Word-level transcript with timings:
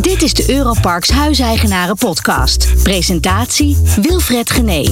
Dit 0.00 0.22
is 0.22 0.34
de 0.34 0.50
Europarks 0.50 1.10
Huiseigenaren 1.10 1.96
Podcast. 1.96 2.82
Presentatie 2.82 3.76
Wilfred 4.02 4.50
Gené. 4.50 4.84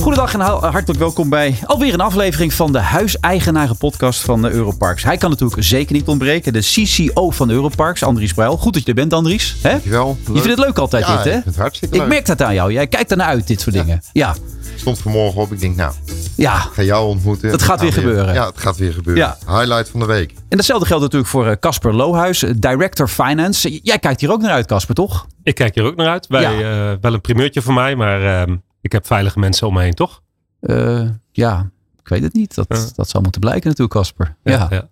Goedendag 0.00 0.34
en 0.34 0.40
hartelijk 0.40 0.98
welkom 0.98 1.28
bij 1.28 1.58
alweer 1.64 1.94
een 1.94 2.00
aflevering 2.00 2.52
van 2.52 2.72
de 2.72 2.78
Huiseigenaren 2.78 3.76
Podcast 3.76 4.20
van 4.20 4.42
de 4.42 4.50
Europarks. 4.50 5.02
Hij 5.02 5.16
kan 5.16 5.30
natuurlijk 5.30 5.62
zeker 5.62 5.94
niet 5.94 6.06
ontbreken. 6.08 6.52
De 6.52 6.60
CCO 6.60 7.30
van 7.30 7.50
Europarks, 7.50 8.02
Andries 8.02 8.32
Bruil. 8.32 8.56
Goed 8.56 8.72
dat 8.72 8.82
je 8.82 8.88
er 8.88 8.94
bent, 8.94 9.12
Andries. 9.12 9.56
Hè? 9.62 9.70
Dankjewel. 9.70 10.16
Je 10.26 10.32
vindt 10.32 10.48
het 10.48 10.58
leuk 10.58 10.78
altijd, 10.78 11.06
Ja, 11.06 11.16
dit, 11.16 11.24
hè? 11.24 11.28
ik 11.30 11.34
vind 11.42 11.44
het 11.44 11.56
hartstikke 11.56 11.94
Ik 11.94 12.00
leuk. 12.00 12.10
merk 12.10 12.26
dat 12.26 12.42
aan 12.42 12.54
jou. 12.54 12.72
Jij 12.72 12.86
kijkt 12.86 13.10
ernaar 13.10 13.26
uit, 13.28 13.46
dit 13.46 13.60
soort 13.60 13.74
dingen. 13.74 14.02
Ja, 14.12 14.30
Ik 14.34 14.40
stond 14.78 14.98
vanmorgen 14.98 15.40
op. 15.40 15.52
Ik 15.52 15.60
denk, 15.60 15.76
nou, 15.76 15.94
ja. 16.36 16.56
ik 16.56 16.70
ga 16.72 16.82
jou 16.82 17.08
ontmoeten. 17.08 17.50
Het 17.50 17.62
gaat 17.62 17.80
weer 17.80 17.92
gebeuren. 17.92 18.34
Ja, 18.34 18.46
het 18.46 18.58
gaat 18.58 18.76
weer 18.76 18.92
gebeuren. 18.92 19.36
Ja. 19.46 19.58
Highlight 19.58 19.88
van 19.88 20.00
de 20.00 20.06
week. 20.06 20.30
En 20.48 20.56
datzelfde 20.56 20.86
geldt 20.86 21.02
natuurlijk 21.02 21.30
voor 21.30 21.46
eh, 21.46 21.56
Casper 21.60 21.94
Lohuis, 21.94 22.42
eh, 22.42 22.50
Director 22.56 23.08
Finance. 23.08 23.80
Jij 23.82 23.98
kijkt 23.98 24.20
hier 24.20 24.30
ook 24.32 24.40
naar 24.40 24.50
uit, 24.50 24.66
Casper, 24.66 24.94
toch? 24.94 25.26
Ik 25.42 25.54
kijk 25.54 25.74
hier 25.74 25.84
ook 25.84 25.96
naar 25.96 26.08
uit. 26.08 26.26
Wij, 26.26 26.42
Ja. 26.42 26.90
eh, 26.92 26.96
wel 27.00 27.14
een 27.14 27.20
primeurtje 27.20 27.62
voor 27.62 27.74
mij, 27.74 27.96
maar 27.96 28.40
ehm, 28.40 28.56
ik 28.80 28.92
heb 28.92 29.06
veilige 29.06 29.38
mensen 29.38 29.66
om 29.66 29.74
me 29.74 29.82
heen, 29.82 29.94
toch? 29.94 30.22
Eh, 30.60 31.02
ja, 31.32 31.70
ik 32.02 32.08
weet 32.08 32.22
het 32.22 32.32
niet. 32.32 32.54
Dat, 32.54 32.92
dat 32.96 33.08
zal 33.08 33.20
moeten 33.20 33.40
blijken 33.40 33.68
natuurlijk, 33.68 33.98
Casper. 33.98 34.36
Ja. 34.42 34.66
ja. 34.70 34.88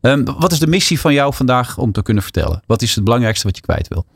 Ehm, 0.00 0.24
wat 0.38 0.52
is 0.52 0.58
de 0.58 0.66
missie 0.66 1.00
van 1.00 1.12
jou 1.12 1.34
vandaag 1.34 1.78
om 1.78 1.92
te 1.92 2.02
kunnen 2.02 2.22
vertellen? 2.22 2.62
Wat 2.66 2.82
is 2.82 2.94
het 2.94 3.04
belangrijkste 3.04 3.46
wat 3.46 3.56
je 3.56 3.62
kwijt 3.62 3.88
wil? 3.88 4.06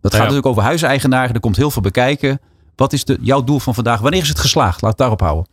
Dat 0.00 0.10
gaat 0.10 0.12
ja. 0.12 0.18
natuurlijk 0.18 0.46
over 0.46 0.62
huiseigenaren. 0.62 1.34
Er 1.34 1.40
komt 1.40 1.56
heel 1.56 1.70
veel 1.70 1.82
bekijken. 1.82 2.40
Wat 2.76 2.92
is 2.92 3.04
de, 3.04 3.18
jouw 3.20 3.44
doel 3.44 3.58
van 3.58 3.74
vandaag? 3.74 4.00
Wanneer 4.00 4.22
is 4.22 4.28
het 4.28 4.38
geslaagd? 4.38 4.80
Laat 4.80 4.90
het 4.90 5.00
daarop 5.00 5.20
houden. 5.20 5.46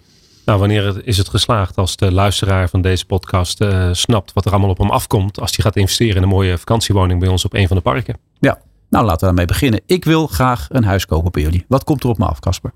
Nou, 0.45 0.59
wanneer 0.59 1.01
is 1.07 1.17
het 1.17 1.29
geslaagd 1.29 1.77
als 1.77 1.95
de 1.95 2.11
luisteraar 2.11 2.69
van 2.69 2.81
deze 2.81 3.05
podcast 3.05 3.61
eh, 3.61 3.89
snapt 3.91 4.33
wat 4.33 4.45
er 4.45 4.51
allemaal 4.51 4.69
op 4.69 4.77
hem 4.77 4.89
afkomt 4.89 5.39
als 5.39 5.55
hij 5.55 5.65
gaat 5.65 5.75
investeren 5.75 6.15
in 6.15 6.23
een 6.23 6.29
mooie 6.29 6.57
vakantiewoning 6.57 7.19
bij 7.19 7.29
ons 7.29 7.45
op 7.45 7.53
een 7.53 7.67
van 7.67 7.77
de 7.77 7.83
parken? 7.83 8.17
Ja. 8.39 8.59
Nou, 8.89 9.05
laten 9.05 9.19
we 9.19 9.25
daarmee 9.25 9.45
beginnen. 9.45 9.81
Ik 9.85 10.05
wil 10.05 10.27
graag 10.27 10.67
een 10.69 10.83
huis 10.83 11.05
kopen 11.05 11.31
bij 11.31 11.41
jullie. 11.41 11.65
Wat 11.67 11.83
komt 11.83 12.03
er 12.03 12.09
op 12.09 12.17
me 12.17 12.25
af, 12.25 12.39
Casper? 12.39 12.71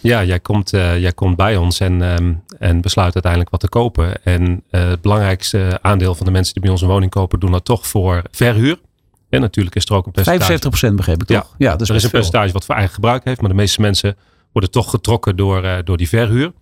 Ja, 0.00 0.24
jij 0.24 0.40
komt, 0.40 0.72
eh, 0.72 0.98
jij 0.98 1.12
komt 1.12 1.36
bij 1.36 1.56
ons 1.56 1.80
en, 1.80 2.02
ehm, 2.02 2.34
en 2.58 2.80
besluit 2.80 3.14
uiteindelijk 3.14 3.50
wat 3.50 3.60
te 3.60 3.68
kopen. 3.68 4.24
En 4.24 4.62
eh, 4.70 4.88
het 4.88 5.00
belangrijkste 5.00 5.78
aandeel 5.82 6.14
van 6.14 6.26
de 6.26 6.32
mensen 6.32 6.52
die 6.52 6.62
bij 6.62 6.70
ons 6.70 6.82
een 6.82 6.88
woning 6.88 7.10
kopen, 7.10 7.40
doen 7.40 7.52
dat 7.52 7.64
toch 7.64 7.86
voor 7.86 8.22
verhuur. 8.30 8.78
En 9.28 9.40
natuurlijk 9.40 9.76
is 9.76 9.84
er 9.84 9.94
ook 9.94 10.06
een 10.06 10.12
percentage. 10.12 10.58
75% 10.90 10.94
begreep 10.96 11.22
ik 11.22 11.28
Ja. 11.28 11.40
toch? 11.40 11.54
Ja, 11.58 11.70
dat 11.70 11.80
is 11.80 11.88
er 11.88 11.94
is 11.94 12.02
een 12.02 12.10
veel. 12.10 12.18
percentage 12.18 12.52
wat 12.52 12.64
voor 12.64 12.74
eigen 12.74 12.94
gebruik 12.94 13.24
heeft, 13.24 13.40
maar 13.40 13.50
de 13.50 13.56
meeste 13.56 13.80
mensen 13.80 14.16
worden 14.52 14.70
toch 14.70 14.90
getrokken 14.90 15.36
door, 15.36 15.64
eh, 15.64 15.76
door 15.84 15.96
die 15.96 16.08
verhuur. 16.08 16.52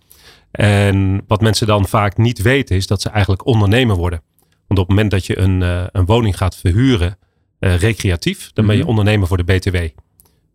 En 0.51 1.23
wat 1.27 1.41
mensen 1.41 1.67
dan 1.67 1.87
vaak 1.87 2.17
niet 2.17 2.41
weten 2.41 2.75
is 2.75 2.87
dat 2.87 3.01
ze 3.01 3.09
eigenlijk 3.09 3.45
ondernemer 3.45 3.95
worden. 3.95 4.21
Want 4.67 4.79
op 4.79 4.87
het 4.87 4.95
moment 4.95 5.11
dat 5.11 5.25
je 5.25 5.37
een, 5.39 5.61
eh, 5.63 5.83
een 5.91 6.05
woning 6.05 6.37
gaat 6.37 6.55
verhuren 6.55 7.17
eh, 7.59 7.75
recreatief, 7.75 8.51
dan 8.53 8.65
ben 8.65 8.75
je 8.75 8.81
Mhm. 8.81 8.89
ondernemer 8.89 9.27
voor 9.27 9.37
de 9.37 9.43
BTW. 9.43 9.77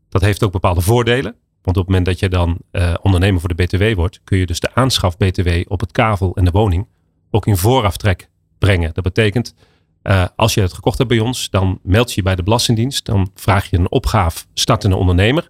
Dat 0.09 0.21
heeft 0.23 0.43
ook 0.45 0.53
bepaalde 0.53 0.81
voordelen. 0.81 1.35
Want 1.63 1.77
op 1.77 1.83
het 1.83 1.87
moment 1.87 2.07
dat 2.07 2.19
je 2.19 2.29
dan 2.29 2.59
ondernemer 3.03 3.41
voor 3.41 3.55
de 3.55 3.63
BTW 3.65 3.95
wordt, 3.95 4.21
kun 4.25 4.39
je 4.39 4.47
dus 4.47 4.61
de 4.61 4.75
aanschaf 4.75 5.17
BTW 5.17 5.49
op 5.69 5.81
het 5.81 5.93
kavel 5.93 6.37
en 6.37 6.45
de 6.45 6.51
woning 6.51 6.87
ook 7.31 7.47
in 7.47 7.57
vooraftrek 7.57 8.29
brengen. 8.59 8.91
Dat 8.95 9.05
betekent, 9.05 9.55
eh, 10.03 10.25
als 10.37 10.55
je 10.55 10.61
het 10.61 10.73
gekocht 10.73 10.99
hebt 10.99 11.11
bij 11.11 11.19
ons, 11.21 11.51
dan 11.51 11.79
meld 11.83 12.09
je 12.09 12.15
je 12.17 12.23
bij 12.23 12.35
de 12.37 12.43
Belastingdienst. 12.43 13.05
Dan 13.05 13.31
vraag 13.35 13.71
je 13.71 13.79
een 13.79 13.91
opgave 13.91 14.45
startende 14.55 14.97
ondernemer. 14.97 15.47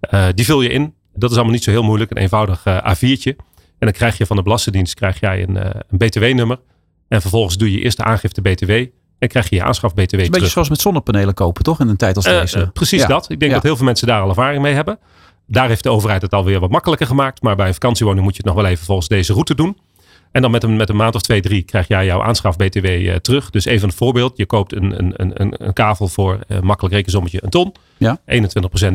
Eh, 0.00 0.26
die 0.34 0.44
vul 0.44 0.60
je 0.62 0.68
in. 0.68 0.94
Dat 1.14 1.30
is 1.30 1.36
allemaal 1.36 1.54
niet 1.54 1.64
zo 1.64 1.70
heel 1.70 1.82
moeilijk. 1.82 2.10
Een 2.10 2.16
eenvoudig 2.16 2.64
eh, 2.64 2.94
A4'tje. 2.94 3.36
En 3.78 3.86
dan 3.86 3.92
krijg 3.92 4.18
je 4.18 4.26
van 4.26 4.36
de 4.36 4.42
Belastingdienst 4.42 4.94
krijg 4.94 5.20
jij 5.20 5.42
een, 5.42 5.56
een 5.66 5.98
BTW-nummer. 5.98 6.60
En 7.08 7.20
vervolgens 7.20 7.56
doe 7.56 7.72
je 7.72 7.80
eerst 7.80 7.96
de 7.96 8.04
aangifte 8.04 8.40
BTW. 8.40 8.70
En 9.18 9.28
krijg 9.28 9.48
je 9.50 9.56
je 9.56 9.62
aanschaf 9.62 9.92
BTW 9.94 9.98
is 10.04 10.10
een 10.12 10.18
beetje 10.18 10.32
terug. 10.32 10.50
zoals 10.50 10.68
met 10.68 10.80
zonnepanelen 10.80 11.34
kopen, 11.34 11.62
toch? 11.62 11.80
In 11.80 11.88
een 11.88 11.96
tijd 11.96 12.16
als 12.16 12.24
deze. 12.24 12.70
precies 12.72 13.00
Ja. 13.00 13.06
dat. 13.06 13.30
Ik 13.30 13.38
denk 13.38 13.50
Ja. 13.50 13.56
dat 13.56 13.62
heel 13.66 13.76
veel 13.76 13.84
mensen 13.84 14.06
daar 14.06 14.22
al 14.22 14.28
ervaring 14.28 14.62
mee 14.62 14.74
hebben. 14.74 14.98
Daar 15.46 15.68
heeft 15.68 15.82
de 15.82 15.90
overheid 15.90 16.22
het 16.22 16.32
alweer 16.32 16.60
wat 16.60 16.70
makkelijker 16.70 17.06
gemaakt. 17.06 17.42
Maar 17.42 17.56
bij 17.56 17.66
een 17.66 17.72
vakantiewoning 17.72 18.24
moet 18.24 18.36
je 18.36 18.42
het 18.44 18.52
nog 18.54 18.62
wel 18.62 18.70
even 18.72 18.84
volgens 18.84 19.08
deze 19.08 19.32
route 19.32 19.54
doen. 19.54 19.78
En 20.32 20.42
dan 20.42 20.50
met 20.50 20.62
een, 20.62 20.76
met 20.76 20.88
een 20.88 20.96
maand 20.96 21.14
of 21.14 21.20
twee, 21.22 21.40
drie 21.40 21.62
krijg 21.62 21.88
jij 21.88 22.04
jouw 22.04 22.22
aanschaf 22.22 22.56
BTW 22.56 22.84
eh, 22.86 23.14
terug. 23.14 23.50
Dus 23.50 23.64
even 23.64 23.88
een 23.88 23.94
voorbeeld. 23.94 24.36
Je 24.36 24.46
koopt 24.46 24.74
een, 24.74 24.98
een, 24.98 25.12
een, 25.16 25.64
een, 25.64 25.72
kavel 25.72 26.08
voor 26.08 26.38
eh, 26.48 26.60
makkelijk 26.60 26.94
rekensommetje 26.94 27.38
een 27.42 27.50
ton. 27.50 27.74
Ja. 27.96 28.20
21% 28.20 28.22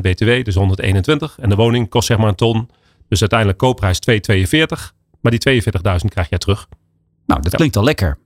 BTW, 0.02 0.44
dus 0.44 0.56
121. 0.56 1.38
En 1.40 1.50
de 1.50 1.56
woning 1.56 1.90
kost 1.90 2.08
zeg 2.08 2.18
maar 2.18 2.28
een 2.28 2.36
ton. 2.36 2.70
Dus 3.10 3.20
uiteindelijk 3.20 3.60
koopprijs 3.60 4.00
242. 4.00 4.94
Maar 5.22 5.32
die 5.32 5.62
42.000 5.64 5.72
krijg 6.10 6.30
jij 6.30 6.38
terug. 6.38 6.68
Nou, 7.26 7.42
dat 7.42 7.56
klinkt 7.56 7.76
al 7.78 7.84
lekker. 7.84 8.18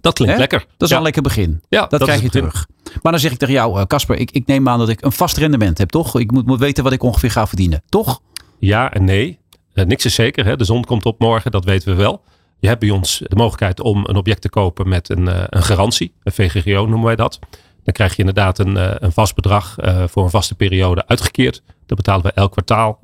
Dat 0.00 0.14
klinkt 0.14 0.34
Hè? 0.34 0.40
lekker. 0.40 0.58
Dat 0.58 0.68
is 0.78 0.88
Ja. 0.88 0.92
al 0.92 0.98
een 0.98 1.02
lekker 1.02 1.22
begin. 1.22 1.60
Ja, 1.68 1.80
Dat, 1.80 1.90
dat 1.90 2.02
krijg 2.02 2.22
je 2.22 2.28
terug. 2.28 2.66
Maar 3.02 3.12
dan 3.12 3.20
zeg 3.20 3.32
ik 3.32 3.38
tegen 3.38 3.54
jou, 3.54 3.78
eh, 3.80 3.86
Casper, 3.86 4.16
ik, 4.16 4.30
ik 4.30 4.46
neem 4.46 4.68
aan 4.68 4.78
dat 4.78 4.88
ik 4.88 5.02
een 5.02 5.12
vast 5.12 5.36
rendement 5.36 5.78
heb, 5.78 5.88
toch? 5.90 6.18
Ik 6.18 6.30
moet, 6.30 6.46
moet 6.46 6.58
weten 6.58 6.84
wat 6.84 6.92
ik 6.92 7.02
ongeveer 7.02 7.30
ga 7.30 7.46
verdienen, 7.46 7.82
toch? 7.88 8.20
Ja 8.58 8.92
en 8.92 9.04
nee. 9.04 9.38
Niks 9.74 10.04
is 10.04 10.14
zeker. 10.14 10.44
Hè? 10.44 10.56
De 10.56 10.64
zon 10.64 10.84
komt 10.84 11.04
op 11.04 11.18
morgen, 11.18 11.50
dat 11.50 11.64
weten 11.64 11.88
we 11.88 11.94
wel. 12.02 12.22
Je 12.58 12.68
hebt 12.68 12.80
bij 12.80 12.90
ons 12.90 13.22
de 13.26 13.36
mogelijkheid 13.36 13.80
om 13.80 14.04
een 14.06 14.16
object 14.16 14.40
te 14.42 14.48
kopen 14.48 14.88
met 14.88 15.08
een, 15.08 15.28
eh, 15.28 15.42
een 15.46 15.62
garantie. 15.62 16.12
Een 16.22 16.32
VGGO 16.32 16.80
noemen 16.86 17.02
wij 17.06 17.16
dat. 17.16 17.38
Dan 17.84 17.94
krijg 17.94 18.12
je 18.12 18.18
inderdaad 18.18 18.58
een, 18.58 18.76
eh, 18.76 18.90
een 18.94 19.12
vast 19.12 19.34
bedrag 19.34 19.78
eh, 19.78 20.04
voor 20.08 20.24
een 20.24 20.30
vaste 20.30 20.54
periode 20.54 21.06
uitgekeerd. 21.06 21.62
Dat 21.86 21.96
betalen 21.96 22.22
we 22.24 22.32
elk 22.32 22.52
kwartaal 22.52 22.98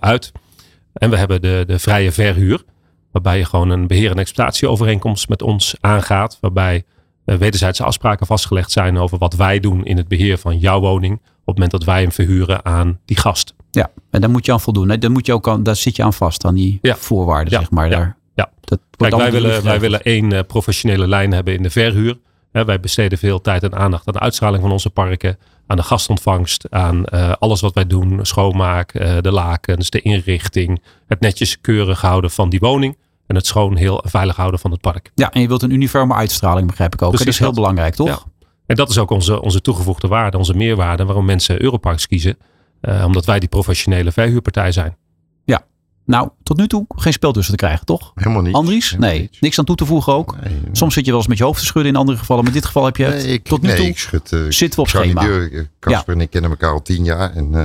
uit. 0.00 0.32
En 0.92 1.10
we 1.10 1.16
hebben 1.16 1.42
de, 1.42 1.64
de 1.66 1.78
vrije 1.78 2.12
verhuur. 2.12 2.64
Waarbij 3.12 3.38
je 3.38 3.44
gewoon 3.44 3.70
een 3.70 3.86
beheer- 3.86 4.10
en 4.10 4.18
exploitatieovereenkomst 4.18 5.28
met 5.28 5.42
ons 5.42 5.74
aangaat. 5.80 6.38
Waarbij 6.40 6.84
wederzijdse 7.24 7.84
afspraken 7.84 8.26
vastgelegd 8.26 8.70
zijn 8.70 8.98
over 8.98 9.18
wat 9.18 9.34
wij 9.34 9.60
doen 9.60 9.84
in 9.84 9.96
het 9.96 10.08
beheer 10.08 10.38
van 10.38 10.58
jouw 10.58 10.80
woning. 10.80 11.12
Op 11.14 11.22
het 11.44 11.54
moment 11.54 11.70
dat 11.70 11.84
wij 11.84 12.00
hem 12.00 12.12
verhuren 12.12 12.64
aan 12.64 13.00
die 13.04 13.16
gast. 13.16 13.54
Ja, 13.70 13.90
en 14.10 14.20
daar 14.20 14.30
moet 14.30 14.46
je 14.46 14.52
aan 14.52 14.60
voldoen. 14.60 14.88
Hè? 14.88 14.98
Daar, 14.98 15.10
moet 15.10 15.26
je 15.26 15.32
ook 15.32 15.48
aan, 15.48 15.62
daar 15.62 15.76
zit 15.76 15.96
je 15.96 16.02
aan 16.02 16.12
vast, 16.12 16.44
aan 16.44 16.54
die 16.54 16.78
Ja. 16.82 16.96
voorwaarden, 16.96 17.52
Ja, 17.52 17.58
zeg 17.58 17.70
maar. 17.70 17.90
ja, 17.90 17.96
Daar, 17.96 18.16
ja. 18.38 18.50
Dat 18.60 18.80
Kijk, 18.96 19.16
wij 19.16 19.30
willen, 19.30 19.62
wij 19.62 19.80
willen 19.80 20.02
één 20.02 20.32
eh, 20.32 20.40
professionele 20.46 21.08
lijn 21.08 21.32
hebben 21.32 21.54
in 21.54 21.62
de 21.62 21.70
verhuur. 21.70 22.18
Wij 22.52 22.80
besteden 22.80 23.18
veel 23.18 23.40
tijd 23.40 23.62
en 23.62 23.74
aandacht 23.74 24.06
aan 24.06 24.12
de 24.12 24.20
uitstraling 24.20 24.62
van 24.62 24.72
onze 24.72 24.90
parken. 24.90 25.38
Aan 25.66 25.76
de 25.76 25.82
gastontvangst. 25.82 26.66
Aan 26.70 27.04
eh, 27.04 27.32
alles 27.38 27.60
wat 27.60 27.74
wij 27.74 27.86
doen. 27.86 28.18
Schoonmaak, 28.22 28.94
eh, 28.94 29.16
de 29.20 29.32
lakens, 29.32 29.90
de 29.90 30.00
inrichting. 30.00 30.82
Het 31.06 31.20
netjes 31.20 31.60
keurig 31.60 32.00
houden 32.00 32.30
van 32.30 32.48
die 32.48 32.60
woning. 32.60 32.98
En 33.26 33.34
het 33.34 33.46
schoon, 33.46 33.76
heel 33.76 34.04
veilig 34.06 34.36
houden 34.36 34.60
van 34.60 34.70
het 34.70 34.80
park. 34.80 35.10
Ja, 35.14 35.30
en 35.30 35.40
je 35.40 35.48
wilt 35.48 35.62
een 35.62 35.70
uniforme 35.70 36.14
uitstraling, 36.14 36.66
begrijp 36.66 36.94
ik 36.94 37.02
ook. 37.02 37.12
Dat 37.18 37.26
is 37.26 37.38
heel 37.38 37.52
belangrijk, 37.52 37.94
toch? 37.94 38.08
Ja. 38.08 38.46
En 38.66 38.76
dat 38.76 38.90
is 38.90 38.98
ook 38.98 39.10
onze, 39.10 39.42
onze 39.42 39.60
toegevoegde 39.60 40.08
waarde, 40.08 40.38
onze 40.38 40.54
meerwaarde. 40.54 41.04
Waarom 41.04 41.24
mensen 41.24 41.62
Europarks 41.62 42.06
kiezen. 42.06 42.38
Omdat 43.04 43.24
wij 43.24 43.38
die 43.38 43.48
professionele 43.48 44.12
verhuurpartij 44.12 44.72
zijn. 44.72 44.96
Nou, 46.08 46.28
tot 46.42 46.56
nu 46.56 46.66
toe 46.66 46.84
geen 46.88 47.12
spel 47.12 47.32
tussen 47.32 47.56
te 47.56 47.64
krijgen, 47.64 47.86
toch? 47.86 48.12
Helemaal 48.14 48.42
niet. 48.42 48.54
Andries? 48.54 48.90
Helemaal 48.90 49.10
Nee, 49.10 49.20
niets. 49.20 49.40
niks 49.40 49.58
aan 49.58 49.64
toe 49.64 49.76
te 49.76 49.86
voegen 49.86 50.12
ook. 50.12 50.36
Nee, 50.44 50.60
Soms 50.72 50.94
zit 50.94 51.04
je 51.04 51.10
wel 51.10 51.20
eens 51.20 51.28
met 51.28 51.38
je 51.38 51.44
hoofd 51.44 51.60
te 51.60 51.66
schudden 51.66 51.92
in 51.92 51.98
andere 51.98 52.18
gevallen. 52.18 52.42
Maar 52.44 52.52
in 52.52 52.58
dit 52.58 52.66
geval 52.66 52.84
heb 52.84 52.96
je 52.96 53.04
het 53.04 53.14
nee, 53.14 53.32
ik, 53.32 53.44
tot 53.44 53.62
nu 53.62 53.74
toe. 53.74 53.86
ik 53.86 53.98
schud, 53.98 54.32
eh, 54.32 54.40
zitten 54.48 54.70
we 54.74 54.80
op 54.80 54.88
schema. 54.88 55.48
Casper 55.80 56.14
en 56.14 56.20
ik 56.20 56.30
kennen 56.30 56.50
elkaar 56.50 56.72
al 56.72 56.82
tien 56.82 57.04
jaar. 57.04 57.34
En 57.34 57.54
eh, 57.54 57.64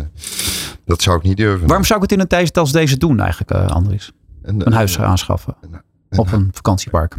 dat 0.86 1.02
zou 1.02 1.18
ik 1.18 1.24
niet 1.24 1.38
durven. 1.38 1.68
Waarom 1.68 1.86
zou 1.86 1.96
ik 2.04 2.10
het 2.10 2.12
in 2.18 2.20
een 2.20 2.28
tijd 2.28 2.58
als 2.58 2.72
deze 2.72 2.98
doen 2.98 3.20
eigenlijk, 3.20 3.52
eh, 3.52 3.66
Andries? 3.68 4.12
En, 4.44 4.66
Een 4.68 4.74
huis 4.74 5.00
aanschaffen 5.00 5.56
en- 5.62 5.84
op 6.20 6.32
een 6.32 6.50
vakantiepark. 6.54 7.18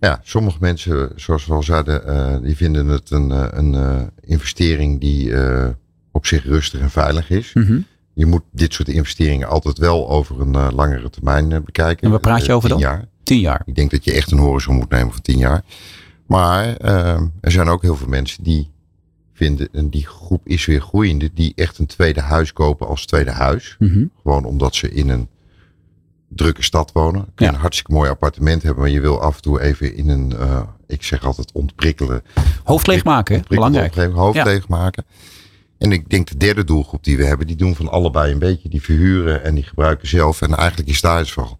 Ja, 0.00 0.20
sommige 0.22 0.56
mensen, 0.60 1.12
zoals 1.16 1.46
we 1.46 1.52
al 1.54 1.62
zeiden, 1.62 2.42
die 2.42 2.56
vinden 2.56 2.86
het 2.86 3.10
een, 3.10 3.58
een 3.58 4.10
investering 4.20 5.00
die 5.00 5.32
op 6.12 6.26
zich 6.26 6.44
rustig 6.44 6.80
en 6.80 6.90
veilig 6.90 7.30
is. 7.30 7.50
Mhm. 7.54 7.78
Je 8.16 8.26
moet 8.26 8.42
dit 8.52 8.72
soort 8.74 8.88
investeringen 8.88 9.48
altijd 9.48 9.78
wel 9.78 10.08
over 10.08 10.40
een 10.40 10.54
eh, 10.54 10.68
langere 10.72 11.10
termijn 11.10 11.52
eh, 11.52 11.60
bekijken. 11.60 12.04
En 12.04 12.10
waar 12.10 12.20
praat 12.20 12.42
je 12.42 12.48
Eh, 12.48 12.54
over 12.54 12.68
tien 12.68 12.78
dan? 12.78 12.88
Jaar. 12.90 13.08
Tien 13.22 13.40
jaar. 13.40 13.62
Ik 13.64 13.74
denk 13.74 13.90
dat 13.90 14.04
je 14.04 14.12
echt 14.12 14.30
een 14.32 14.38
horizon 14.38 14.74
moet 14.76 14.90
nemen 14.90 15.12
van 15.12 15.22
tien 15.22 15.38
jaar. 15.38 15.64
Maar 16.26 16.76
er 17.40 17.50
zijn 17.50 17.68
ook 17.68 17.82
heel 17.82 17.96
veel 17.96 18.08
mensen 18.08 18.42
die 18.44 18.70
vinden, 19.32 19.68
en 19.72 19.88
die 19.88 20.06
groep 20.06 20.46
is 20.48 20.66
weer 20.66 20.80
groeiende, 20.80 21.30
die 21.34 21.52
echt 21.56 21.78
een 21.78 21.86
tweede 21.86 22.20
huis 22.20 22.52
kopen 22.52 22.86
als 22.86 23.06
tweede 23.06 23.30
huis. 23.30 23.76
Mhm. 23.78 24.04
Gewoon 24.22 24.44
omdat 24.44 24.74
ze 24.74 24.90
in 24.90 25.08
een 25.08 25.28
drukke 26.28 26.62
stad 26.62 26.90
wonen. 26.92 27.24
Kun 27.24 27.32
je 27.34 27.44
Ja. 27.44 27.52
een 27.52 27.60
hartstikke 27.60 27.92
mooi 27.92 28.10
appartement 28.10 28.62
hebben, 28.62 28.82
maar 28.82 28.92
je 28.92 29.00
wil 29.00 29.20
af 29.20 29.36
en 29.36 29.42
toe 29.42 29.60
even 29.60 29.94
in 29.96 30.08
een, 30.08 30.32
ik 30.86 31.02
zeg 31.02 31.24
altijd 31.24 31.52
ontprikkelen. 31.52 32.22
Hoofd 32.64 32.86
leegmaken, 32.86 33.42
belangrijk. 33.48 33.94
hoofd 33.94 34.36
Ja. 34.36 34.92
En 35.78 35.92
ik 35.92 36.08
denk 36.10 36.28
de 36.28 36.36
derde 36.36 36.64
doelgroep 36.64 37.04
die 37.04 37.16
we 37.16 37.24
hebben, 37.24 37.46
die 37.46 37.56
doen 37.56 37.74
van 37.76 37.88
allebei 37.88 38.32
een 38.32 38.38
beetje. 38.38 38.68
Die 38.68 38.82
verhuren 38.82 39.44
en 39.44 39.54
die 39.54 39.64
gebruiken 39.64 40.08
zelf. 40.08 40.42
En 40.42 40.54
eigenlijk 40.54 40.88
is 40.88 41.00
daar 41.00 41.18
het 41.18 41.30
vooral. 41.30 41.58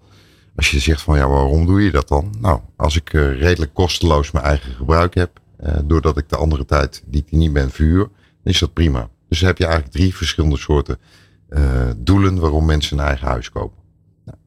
Als 0.57 0.71
je 0.71 0.79
zegt 0.79 1.03
van 1.03 1.17
ja, 1.17 1.29
waarom 1.29 1.67
doe 1.67 1.83
je 1.83 1.91
dat 1.91 2.09
dan? 2.09 2.35
Nou, 2.41 2.61
als 2.77 2.97
ik 2.97 3.13
eh, 3.13 3.39
redelijk 3.41 3.75
kosteloos 3.75 4.31
mijn 4.31 4.45
eigen 4.45 4.73
gebruik 4.75 5.15
heb. 5.15 5.41
eh, 5.57 5.75
doordat 5.85 6.19
ik 6.19 6.29
de 6.29 6.37
andere 6.37 6.65
tijd 6.65 7.03
die 7.07 7.23
ik 7.27 7.33
niet 7.39 7.53
ben 7.53 7.71
verhuur. 7.71 8.09
Dan 8.43 8.53
is 8.53 8.59
dat 8.59 8.73
prima. 8.73 9.09
Dus 9.29 9.39
dan 9.39 9.49
heb 9.49 9.59
je 9.59 9.65
eigenlijk 9.65 9.95
drie 9.95 10.17
verschillende 10.17 10.57
soorten 10.59 10.99
eh, 11.49 11.91
doelen 11.97 12.39
waarom 12.39 12.65
mensen 12.65 12.99
een 12.99 13.05
eigen 13.05 13.27
huis 13.27 13.51
kopen. 13.51 13.83
Nou, 14.25 14.39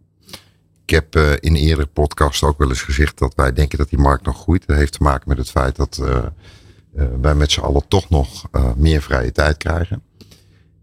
ik 0.86 0.90
heb 0.90 1.16
in 1.40 1.56
eerdere 1.56 1.88
podcast 1.88 2.44
ook 2.44 2.58
wel 2.58 2.70
eens 2.70 2.82
gezegd 2.82 3.18
dat 3.18 3.36
wij 3.36 3.54
denken 3.54 3.78
dat 3.78 3.90
die 3.90 4.00
markt 4.00 4.26
nog 4.26 4.42
groeit. 4.42 4.68
Dat 4.68 4.78
heeft 4.78 4.94
te 4.94 5.04
maken 5.04 5.30
met 5.30 5.38
het 5.38 5.50
feit 5.50 5.76
dat 5.76 6.02
wij 7.22 7.36
met 7.36 7.52
z'n 7.52 7.60
allen 7.60 7.88
toch 7.88 8.10
nog 8.10 8.48
uh, 8.52 8.74
meer 8.76 9.02
vrije 9.02 9.32
tijd 9.32 9.58
krijgen. 9.58 10.02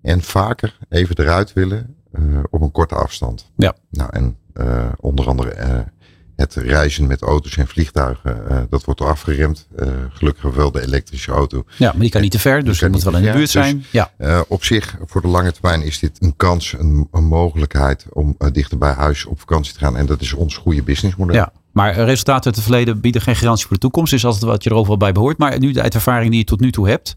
En 0.03 0.23
vaker 0.23 0.79
even 0.89 1.19
eruit 1.19 1.53
willen 1.53 1.97
uh, 2.19 2.39
op 2.51 2.61
een 2.61 2.71
korte 2.71 2.95
afstand. 2.95 3.51
Ja. 3.57 3.75
Nou, 3.91 4.11
en 4.13 4.37
onder 5.01 5.29
andere 5.29 5.55
het 6.37 6.55
reizen 6.55 7.07
met 7.07 7.23
auto's 7.23 7.57
en 7.57 7.67
vliegtuigen, 7.67 8.67
dat 8.71 8.85
wordt 8.85 9.01
er 9.01 9.07
afgeremd. 9.07 9.69
gelukkig 10.11 10.55
wel 10.55 10.71
de 10.71 10.83
elektrische 10.83 11.33
auto. 11.33 11.65
Ja, 11.79 11.91
maar 11.93 12.01
die 12.01 12.11
kan 12.11 12.21
niet 12.21 12.31
te 12.31 12.39
ver, 12.39 12.65
dus 12.65 12.79
die 12.79 12.89
moet 12.89 13.03
wel 13.03 13.17
in 13.17 13.23
de 13.23 13.33
buurt 13.33 13.51
zijn. 13.51 13.77
Dus, 13.77 13.91
ja. 13.91 14.45
op 14.49 14.65
zich, 14.65 14.97
voor 15.05 15.21
de 15.21 15.29
lange 15.29 15.53
termijn 15.53 15.83
is 15.83 15.99
dit 15.99 16.23
een 16.23 16.37
kans, 16.37 16.75
een, 16.79 17.09
een 17.13 17.25
mogelijkheid 17.25 18.07
om 18.13 18.37
dichter 18.53 18.79
bij 18.79 18.93
huis 18.93 19.25
op 19.25 19.41
vakantie 19.41 19.73
te 19.73 19.79
gaan. 19.79 19.97
En 19.97 20.07
dat 20.07 20.21
is 20.21 20.33
ons 20.33 20.57
goede 20.57 20.83
businessmodel. 20.83 21.35
Ja. 21.35 21.53
Maar 21.77 21.95
resultaten 21.95 22.45
uit 22.45 22.55
het 22.55 22.65
verleden 22.65 23.01
bieden 23.01 23.23
geen 23.23 23.37
garantie 23.37 23.67
voor 23.67 23.75
de 23.75 23.83
toekomst. 23.83 24.13
Is 24.13 24.25
altijd 24.25 24.43
wat 24.43 24.65
je 24.65 24.71
er 24.71 24.77
overal 24.77 24.97
bij 24.97 25.13
behoort. 25.13 25.39
Maar 25.39 25.59
nu 25.59 25.67
uit 25.67 25.93
de 25.93 25.99
ervaring 25.99 26.31
die 26.31 26.39
je 26.39 26.45
tot 26.45 26.61
nu 26.61 26.73
toe 26.73 26.89
hebt. 26.89 27.15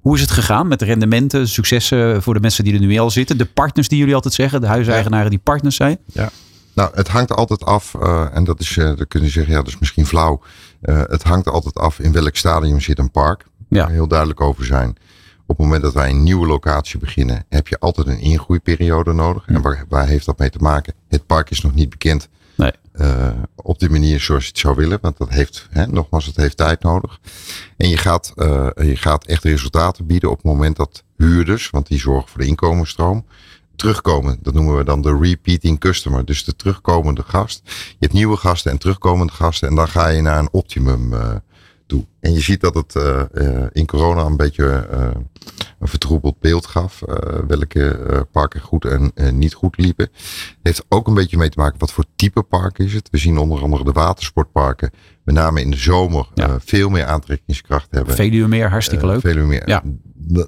Hoe 0.00 0.14
is 0.14 0.20
het 0.20 0.30
gegaan 0.30 0.68
met 0.68 0.78
de 0.78 0.84
rendementen, 0.84 1.48
successen 1.48 2.22
voor 2.22 2.34
de 2.34 2.40
mensen 2.40 2.64
die 2.64 2.74
er 2.74 2.80
nu 2.80 2.98
al 2.98 3.10
zitten? 3.10 3.38
De 3.38 3.44
partners 3.44 3.88
die 3.88 3.98
jullie 3.98 4.14
altijd 4.14 4.34
zeggen, 4.34 4.60
de 4.60 4.66
huiseigenaren 4.66 5.30
die 5.30 5.38
partners 5.38 5.76
zijn? 5.76 5.98
Ja. 6.06 6.30
Nou, 6.72 6.90
het 6.94 7.08
hangt 7.08 7.32
altijd 7.32 7.64
af, 7.64 7.94
uh, 8.00 8.26
en 8.32 8.44
dat 8.44 8.60
is, 8.60 8.76
uh, 8.76 8.84
dan 8.84 9.06
kun 9.08 9.22
je 9.22 9.28
zeggen, 9.28 9.52
ja, 9.52 9.58
dat 9.58 9.68
is 9.68 9.78
misschien 9.78 10.06
flauw. 10.06 10.42
Uh, 10.82 11.02
het 11.06 11.22
hangt 11.22 11.48
altijd 11.48 11.74
af 11.74 11.98
in 11.98 12.12
welk 12.12 12.36
stadium 12.36 12.80
zit 12.80 12.98
een 12.98 13.10
park. 13.10 13.44
Ja. 13.68 13.88
heel 13.88 14.08
duidelijk 14.08 14.40
over 14.40 14.64
zijn. 14.64 14.88
Op 15.46 15.56
het 15.56 15.58
moment 15.58 15.82
dat 15.82 15.92
wij 15.92 16.10
een 16.10 16.22
nieuwe 16.22 16.46
locatie 16.46 16.98
beginnen, 16.98 17.44
heb 17.48 17.68
je 17.68 17.78
altijd 17.78 18.06
een 18.06 18.20
ingroeiperiode 18.20 19.12
nodig. 19.12 19.46
En 19.46 19.62
waar, 19.62 19.84
waar 19.88 20.06
heeft 20.06 20.26
dat 20.26 20.38
mee 20.38 20.50
te 20.50 20.58
maken? 20.58 20.94
Het 21.08 21.26
park 21.26 21.50
is 21.50 21.60
nog 21.60 21.74
niet 21.74 21.90
bekend. 21.90 22.28
Uh, 22.94 23.28
op 23.56 23.78
de 23.78 23.90
manier 23.90 24.20
zoals 24.20 24.42
je 24.42 24.48
het 24.48 24.58
zou 24.58 24.74
willen. 24.74 24.98
Want 25.00 25.18
dat 25.18 25.28
heeft, 25.28 25.66
hè, 25.70 25.86
nogmaals, 25.86 26.26
het 26.26 26.36
heeft 26.36 26.56
tijd 26.56 26.82
nodig. 26.82 27.20
En 27.76 27.88
je 27.88 27.96
gaat, 27.96 28.32
uh, 28.36 28.68
je 28.76 28.96
gaat 28.96 29.26
echt 29.26 29.44
resultaten 29.44 30.06
bieden 30.06 30.30
op 30.30 30.36
het 30.36 30.44
moment 30.44 30.76
dat 30.76 31.04
huurders, 31.16 31.70
want 31.70 31.86
die 31.86 31.98
zorgen 31.98 32.28
voor 32.28 32.40
de 32.40 32.46
inkomensstroom, 32.46 33.26
terugkomen. 33.76 34.38
Dat 34.42 34.54
noemen 34.54 34.76
we 34.76 34.84
dan 34.84 35.02
de 35.02 35.18
repeating 35.20 35.78
customer. 35.78 36.24
Dus 36.24 36.44
de 36.44 36.56
terugkomende 36.56 37.22
gast. 37.22 37.60
Je 37.64 37.96
hebt 37.98 38.12
nieuwe 38.12 38.36
gasten 38.36 38.70
en 38.70 38.78
terugkomende 38.78 39.32
gasten. 39.32 39.68
En 39.68 39.74
dan 39.74 39.88
ga 39.88 40.08
je 40.08 40.22
naar 40.22 40.38
een 40.38 40.52
optimum 40.52 41.12
uh, 41.12 41.34
toe. 41.92 42.04
En 42.20 42.32
je 42.32 42.40
ziet 42.40 42.60
dat 42.60 42.74
het 42.74 42.94
uh, 42.94 43.22
uh, 43.34 43.64
in 43.72 43.86
corona 43.86 44.24
een 44.24 44.36
beetje 44.36 44.88
uh, 44.92 45.06
een 45.78 45.88
vertroebeld 45.88 46.40
beeld 46.40 46.66
gaf. 46.66 47.02
welke 47.46 48.26
parken 48.32 48.60
goed 48.60 48.84
en 48.84 49.12
niet 49.38 49.54
goed 49.54 49.76
liepen. 49.76 50.08
Het 50.12 50.58
heeft 50.62 50.84
ook 50.88 51.06
een 51.06 51.14
beetje 51.14 51.36
mee 51.36 51.48
te 51.48 51.58
maken 51.58 51.78
wat 51.78 51.92
voor 51.92 52.04
type 52.16 52.42
park 52.42 52.78
is 52.78 52.94
het. 52.94 53.08
We 53.10 53.18
zien 53.18 53.38
onder 53.38 53.62
andere 53.62 53.84
de 53.84 53.92
watersportparken. 53.92 54.90
Met 55.24 55.34
name 55.34 55.60
in 55.60 55.70
de 55.70 55.76
zomer 55.76 56.28
Ja. 56.34 56.60
veel 56.60 56.88
meer 56.88 57.04
aantrekkingskracht 57.04 57.86
hebben. 57.90 58.14
Veluwe 58.14 58.48
meer, 58.48 58.70
hartstikke 58.70 59.06
leuk. 59.06 59.20
Veel 59.20 59.46
meer 59.46 59.68
Ja. 59.68 59.82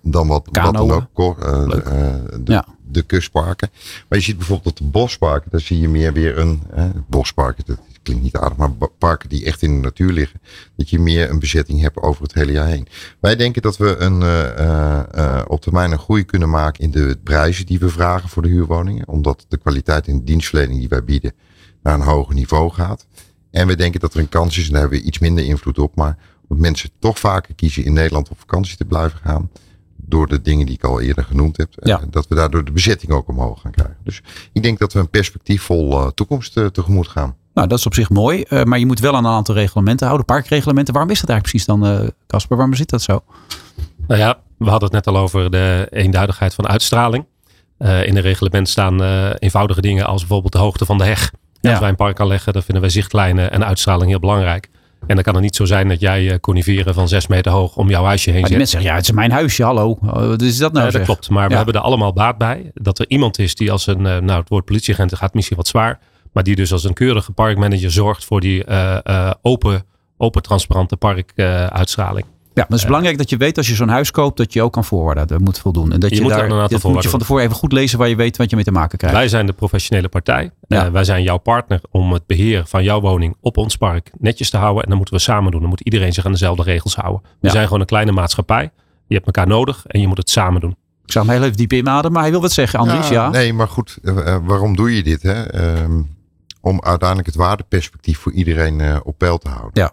dan 0.02 0.26
wat, 0.26 0.48
wat 0.52 0.74
dan 0.74 1.08
ook 1.14 1.42
eh, 1.42 1.62
eh, 1.62 2.14
de, 2.40 2.52
Ja. 2.52 2.66
de 2.88 3.02
kustparken. 3.02 3.70
Maar 4.08 4.18
je 4.18 4.24
ziet 4.24 4.36
bijvoorbeeld 4.36 4.78
dat 4.78 4.86
de 4.86 4.92
bosparken, 4.92 5.50
daar 5.50 5.60
zie 5.60 5.80
je 5.80 5.88
meer 5.88 6.12
weer 6.12 6.38
een 6.38 6.62
eh, 6.74 6.84
bosparken. 7.08 7.64
Dat 7.66 7.78
klinkt 8.04 8.22
niet 8.22 8.36
aardig, 8.36 8.56
maar 8.58 8.88
parken 8.98 9.28
die 9.28 9.44
echt 9.44 9.62
in 9.62 9.74
de 9.74 9.80
natuur 9.80 10.12
liggen, 10.12 10.40
dat 10.76 10.90
je 10.90 10.98
meer 10.98 11.30
een 11.30 11.38
bezetting 11.38 11.80
hebt 11.80 11.96
over 11.96 12.22
het 12.22 12.34
hele 12.34 12.52
jaar 12.52 12.66
heen. 12.66 12.86
Wij 13.20 13.36
denken 13.36 13.62
dat 13.62 13.76
we 13.76 13.96
een, 13.96 14.22
eh, 14.22 14.58
eh, 14.58 15.04
eh, 15.10 15.42
op 15.46 15.60
termijn 15.60 15.92
een 15.92 15.98
groei 15.98 16.24
kunnen 16.24 16.50
maken 16.50 16.82
in 16.82 16.90
de 16.90 17.18
prijzen 17.22 17.66
die 17.66 17.78
we 17.78 17.88
vragen 17.88 18.28
voor 18.28 18.42
de 18.42 18.48
huurwoningen, 18.48 19.08
omdat 19.08 19.44
de 19.48 19.56
kwaliteit 19.56 20.06
in 20.06 20.18
de 20.18 20.24
dienstverlening 20.24 20.78
die 20.78 20.88
wij 20.88 21.04
bieden 21.04 21.32
naar 21.82 21.94
een 21.94 22.00
hoger 22.00 22.34
niveau 22.34 22.70
gaat. 22.70 23.06
En 23.50 23.66
we 23.66 23.76
denken 23.76 24.00
dat 24.00 24.14
er 24.14 24.20
een 24.20 24.28
kans 24.28 24.58
is, 24.58 24.66
en 24.66 24.72
daar 24.72 24.80
hebben 24.80 24.98
we 24.98 25.04
iets 25.04 25.18
minder 25.18 25.44
invloed 25.44 25.78
op, 25.78 25.96
maar 25.96 26.18
dat 26.48 26.58
mensen 26.58 26.90
toch 26.98 27.18
vaker 27.18 27.54
kiezen 27.54 27.84
in 27.84 27.92
Nederland 27.92 28.30
op 28.30 28.38
vakantie 28.38 28.76
te 28.76 28.84
blijven 28.84 29.18
gaan. 29.18 29.50
Door 30.06 30.26
de 30.26 30.40
dingen 30.42 30.66
die 30.66 30.74
ik 30.74 30.84
al 30.84 31.00
eerder 31.00 31.24
genoemd 31.24 31.56
heb. 31.56 31.68
Ja. 31.76 32.00
Dat 32.10 32.28
we 32.28 32.34
daardoor 32.34 32.64
de 32.64 32.72
bezetting 32.72 33.12
ook 33.12 33.28
omhoog 33.28 33.60
gaan 33.60 33.70
krijgen. 33.70 33.96
Dus 34.04 34.22
ik 34.52 34.62
denk 34.62 34.78
dat 34.78 34.92
we 34.92 34.98
een 34.98 35.10
perspectiefvol 35.10 35.92
eh, 36.00 36.06
toekomst 36.06 36.56
eh, 36.56 36.66
tegemoet 36.66 37.08
gaan. 37.08 37.36
Nou, 37.54 37.68
dat 37.68 37.78
is 37.78 37.86
op 37.86 37.94
zich 37.94 38.10
mooi. 38.10 38.42
eh, 38.42 38.62
maar 38.62 38.78
je 38.78 38.86
moet 38.86 39.00
wel 39.00 39.14
aan 39.16 39.24
een 39.24 39.32
aantal 39.32 39.54
reglementen 39.54 40.06
houden. 40.06 40.26
Parkreglementen. 40.26 40.92
Waarom 40.94 41.12
is 41.12 41.20
dat 41.20 41.28
eigenlijk 41.30 41.64
precies 41.64 41.80
dan, 41.80 42.02
eh, 42.06 42.08
Casper? 42.26 42.56
Waarom 42.56 42.74
zit 42.74 42.90
dat 42.90 43.02
zo? 43.02 43.24
Nou 44.06 44.20
ja, 44.20 44.38
we 44.58 44.70
hadden 44.70 44.90
het 44.92 45.04
net 45.04 45.14
al 45.14 45.22
over 45.22 45.50
de 45.50 45.86
eenduidigheid 45.90 46.54
van 46.54 46.68
uitstraling. 46.68 47.24
Eh, 47.78 48.06
in 48.06 48.16
een 48.16 48.22
reglement 48.22 48.68
staan 48.68 49.02
eh, 49.02 49.30
eenvoudige 49.38 49.80
dingen 49.80 50.06
als 50.06 50.20
bijvoorbeeld 50.20 50.52
de 50.52 50.58
hoogte 50.58 50.84
van 50.84 50.98
de 50.98 51.04
heg. 51.04 51.32
Ja. 51.60 51.70
Als 51.70 51.78
wij 51.80 51.88
een 51.88 51.96
park 51.96 52.20
aanleggen, 52.20 52.52
dan 52.52 52.62
vinden 52.62 52.82
wij 52.82 52.90
zichtlijnen 52.92 53.50
en 53.50 53.64
uitstraling 53.64 54.10
heel 54.10 54.18
belangrijk. 54.20 54.68
En 55.06 55.14
dan 55.14 55.24
kan 55.24 55.34
het 55.34 55.42
niet 55.42 55.56
zo 55.56 55.64
zijn 55.64 55.88
dat 55.88 56.00
jij 56.00 56.30
eh, 56.30 56.38
coniferen 56.40 56.94
van 56.94 57.08
zes 57.08 57.26
meter 57.26 57.52
hoog 57.52 57.76
om 57.76 57.88
jouw 57.90 58.04
huisje 58.04 58.30
heen 58.30 58.40
Maar 58.40 58.50
die 58.50 58.58
zet. 58.58 58.70
mensen 58.72 58.80
zeggen, 58.82 58.90
ja, 58.90 58.96
het 58.96 59.04
is 59.08 59.14
mijn 59.14 59.30
huisje. 59.30 59.64
Hallo. 59.64 59.98
Eh, 60.02 60.12
Wat 60.28 60.42
is 60.42 60.56
dat 60.58 60.72
nou 60.72 60.84
Ja, 60.84 60.90
dat 60.90 60.92
zeg? 61.00 61.04
klopt, 61.04 61.30
maar 61.30 61.48
we 61.48 61.56
hebben 61.56 61.74
er 61.74 61.80
allemaal 61.80 62.12
baat 62.12 62.38
bij. 62.38 62.70
Dat 62.74 62.98
er 62.98 63.04
iemand 63.08 63.38
is 63.38 63.54
die 63.54 63.72
als 63.72 63.86
een, 63.86 64.06
eh, 64.06 64.18
nou 64.18 64.40
het 64.40 64.48
woord 64.48 64.64
politieagent 64.64 65.14
gaat 65.16 65.34
misschien 65.34 65.56
wat 65.56 65.66
zwaar. 65.68 65.98
Maar 66.32 66.42
die 66.42 66.56
dus 66.56 66.72
als 66.72 66.84
een 66.84 66.94
keurige 66.94 67.32
parkmanager 67.32 67.90
zorgt 67.90 68.24
voor 68.24 68.40
die 68.40 68.64
eh, 68.64 68.98
eh, 69.02 69.30
open, 69.42 69.84
open, 70.16 70.42
transparante 70.42 70.96
parkuitstraling. 70.96 72.26
Ja, 72.54 72.60
maar 72.60 72.66
het 72.70 72.78
is 72.78 72.84
belangrijk 72.84 73.18
dat 73.18 73.30
je 73.30 73.36
weet 73.36 73.56
als 73.56 73.68
je 73.68 73.74
zo'n 73.74 73.88
huis 73.88 74.10
koopt, 74.10 74.36
dat 74.36 74.52
je 74.52 74.62
ook 74.62 74.76
aan 74.76 74.84
voorwaarden 74.84 75.26
dat 75.26 75.40
moet 75.40 75.58
voldoen. 75.58 75.92
En 75.92 76.00
dat 76.00 76.10
je, 76.10 76.16
Je 76.16 76.22
moet 76.22 76.30
daar, 76.30 76.48
dat 76.48 76.82
moet 76.82 77.02
je 77.02 77.08
van 77.08 77.18
tevoren 77.18 77.44
even 77.44 77.56
goed 77.56 77.72
lezen 77.72 77.98
waar 77.98 78.08
je 78.08 78.16
weet 78.16 78.36
wat 78.36 78.50
je 78.50 78.56
mee 78.56 78.64
te 78.64 78.70
maken 78.72 78.98
krijgt. 78.98 79.16
Wij 79.16 79.28
zijn 79.28 79.46
de 79.46 79.52
professionele 79.52 80.08
partij. 80.08 80.50
Ja. 80.68 80.84
Eh, 80.86 80.92
wij 80.92 81.04
zijn 81.04 81.22
jouw 81.22 81.38
partner 81.38 81.80
om 81.90 82.12
het 82.12 82.26
beheer 82.26 82.66
van 82.66 82.84
jouw 82.84 83.00
woning 83.00 83.36
op 83.40 83.56
ons 83.56 83.76
park 83.76 84.10
netjes 84.18 84.50
te 84.50 84.56
houden. 84.56 84.82
En 84.82 84.88
dat 84.88 84.96
moeten 84.96 85.14
we 85.14 85.20
samen 85.20 85.50
doen. 85.50 85.60
Dan 85.60 85.68
moet 85.68 85.80
iedereen 85.80 86.12
zich 86.12 86.24
aan 86.26 86.32
dezelfde 86.32 86.62
regels 86.62 86.94
houden. 86.96 87.22
We 87.22 87.46
Ja. 87.46 87.50
zijn 87.52 87.64
gewoon 87.64 87.80
een 87.80 87.86
kleine 87.86 88.12
maatschappij. 88.12 88.70
Je 89.06 89.14
hebt 89.14 89.26
elkaar 89.26 89.46
nodig 89.46 89.84
en 89.86 90.00
je 90.00 90.06
moet 90.08 90.18
het 90.18 90.30
samen 90.30 90.60
doen. 90.60 90.76
Ik 91.04 91.12
zag 91.12 91.22
hem 91.22 91.32
heel 91.32 91.42
even 91.44 91.56
diep 91.56 91.72
inademen, 91.72 92.12
maar 92.12 92.22
hij 92.22 92.30
wil 92.30 92.40
wat 92.40 92.52
zeggen. 92.52 92.78
Andries, 92.78 93.08
ja. 93.08 93.28
Nee, 93.30 93.52
maar 93.52 93.68
goed, 93.68 93.98
eh, 94.02 94.34
eh, 94.34 94.40
waarom 94.44 94.76
doe 94.76 94.96
je 94.96 95.02
dit? 95.02 95.22
Hè? 95.22 95.42
Ehm, 95.42 96.02
om 96.60 96.82
uiteindelijk 96.82 97.28
het 97.28 97.36
waardeperspectief 97.36 98.18
voor 98.18 98.32
iedereen 98.32 99.04
op 99.04 99.18
peil 99.18 99.38
te 99.38 99.48
houden. 99.48 99.70
Ja. 99.72 99.92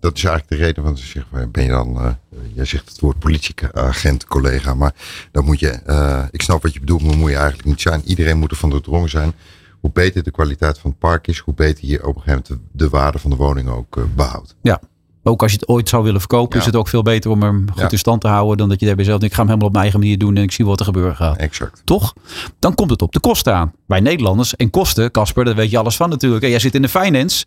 Dat 0.00 0.16
is 0.16 0.24
eigenlijk 0.24 0.60
de 0.60 0.66
reden 0.66 0.84
van 0.84 0.94
te 0.94 1.02
zeggen, 1.02 1.50
ben 1.50 1.62
je 1.64 1.68
dan, 1.70 1.96
eh, 2.00 2.06
jij 2.54 2.64
zegt 2.64 2.88
het 2.88 3.00
woord 3.00 3.18
politieagent, 3.18 4.24
collega, 4.26 4.74
maar 4.74 4.94
dan 5.32 5.44
moet 5.44 5.58
je, 5.60 5.68
eh, 5.68 6.24
ik 6.30 6.42
snap 6.42 6.62
wat 6.62 6.72
je 6.74 6.80
bedoelt, 6.80 7.02
maar 7.02 7.16
moet 7.16 7.30
je 7.30 7.36
eigenlijk 7.36 7.68
niet 7.68 7.80
zijn. 7.80 8.02
Iedereen 8.04 8.38
moet 8.38 8.50
er 8.50 8.56
van 8.56 8.70
doordrongen 8.70 9.08
zijn. 9.10 9.32
Hoe 9.80 9.90
beter 9.92 10.22
de 10.22 10.30
kwaliteit 10.30 10.78
van 10.78 10.90
het 10.90 10.98
park 10.98 11.26
is, 11.26 11.38
hoe 11.38 11.54
beter 11.54 11.86
je 11.88 12.06
op 12.06 12.16
een 12.16 12.22
gegeven 12.22 12.44
moment 12.48 12.70
de, 12.72 12.84
de 12.84 12.88
waarde 12.88 13.18
van 13.18 13.30
de 13.30 13.36
woning 13.36 13.68
ook 13.68 13.96
eh, 13.96 14.02
behoudt. 14.14 14.54
Ook 15.22 15.42
als 15.42 15.52
je 15.52 15.58
het 15.58 15.68
ooit 15.68 15.88
zou 15.88 16.02
willen 16.04 16.20
verkopen, 16.20 16.54
Ja. 16.54 16.60
is 16.60 16.66
het 16.66 16.76
ook 16.76 16.88
veel 16.88 17.02
beter 17.02 17.30
om 17.30 17.42
hem 17.42 17.66
goed 17.72 17.80
Ja. 17.80 17.90
in 17.90 17.98
stand 17.98 18.20
te 18.20 18.28
houden. 18.28 18.56
Dan 18.56 18.68
dat 18.68 18.80
je 18.80 18.86
daarbij 18.86 19.04
zelf 19.04 19.18
denkt, 19.18 19.34
ik 19.34 19.40
ga 19.40 19.46
hem 19.46 19.54
helemaal 19.60 19.68
op 19.68 19.72
mijn 19.72 19.84
eigen 19.84 20.00
manier 20.02 20.18
doen 20.18 20.36
en 20.36 20.42
ik 20.42 20.52
zie 20.52 20.64
wat 20.64 20.78
er 20.78 20.84
gebeuren 20.84 21.16
gaat. 21.16 21.36
Exact. 21.36 21.80
Toch? 21.84 22.14
Dan 22.58 22.74
komt 22.74 22.90
het 22.90 23.02
op 23.02 23.12
de 23.12 23.20
kosten 23.20 23.54
aan. 23.54 23.72
Wij 23.86 24.00
Nederlanders 24.00 24.56
en 24.56 24.70
kosten, 24.70 25.10
Casper, 25.10 25.44
daar 25.44 25.54
weet 25.54 25.70
je 25.70 25.78
alles 25.78 25.96
van 25.96 26.08
natuurlijk. 26.08 26.42
En 26.44 26.50
jij 26.50 26.58
zit 26.58 26.74
in 26.74 26.82
de 26.82 26.88
finance. 26.88 27.44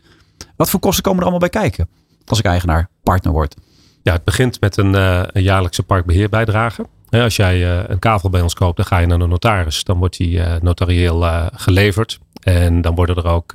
Wat 0.55 0.69
voor 0.69 0.79
kosten 0.79 1.03
komen 1.03 1.19
er 1.23 1.27
allemaal 1.29 1.49
bij 1.49 1.61
kijken? 1.61 1.87
Als 2.31 2.39
ik 2.39 2.45
eigenaar, 2.45 2.89
partner 3.03 3.33
word. 3.33 3.55
Ja, 4.03 4.13
het 4.13 4.23
begint 4.23 4.61
met 4.61 4.77
een, 4.77 4.95
eh, 4.95 5.23
een 5.31 5.43
jaarlijkse 5.43 5.83
parkbeheerbijdrage. 5.83 6.85
Als 7.09 7.35
jij 7.35 7.79
eh, 7.79 7.89
een 7.89 7.99
kavel 7.99 8.29
bij 8.29 8.41
ons 8.41 8.53
koopt, 8.53 8.77
dan 8.77 8.85
ga 8.85 8.97
je 8.97 9.07
naar 9.07 9.19
de 9.19 9.27
notaris. 9.27 9.83
Dan 9.83 9.97
wordt 9.97 10.17
die 10.17 10.41
eh, 10.41 10.61
notarieel 10.61 11.25
geleverd. 11.53 12.19
En 12.41 12.81
dan 12.81 12.95
worden 12.95 13.15
er 13.15 13.27
ook 13.27 13.51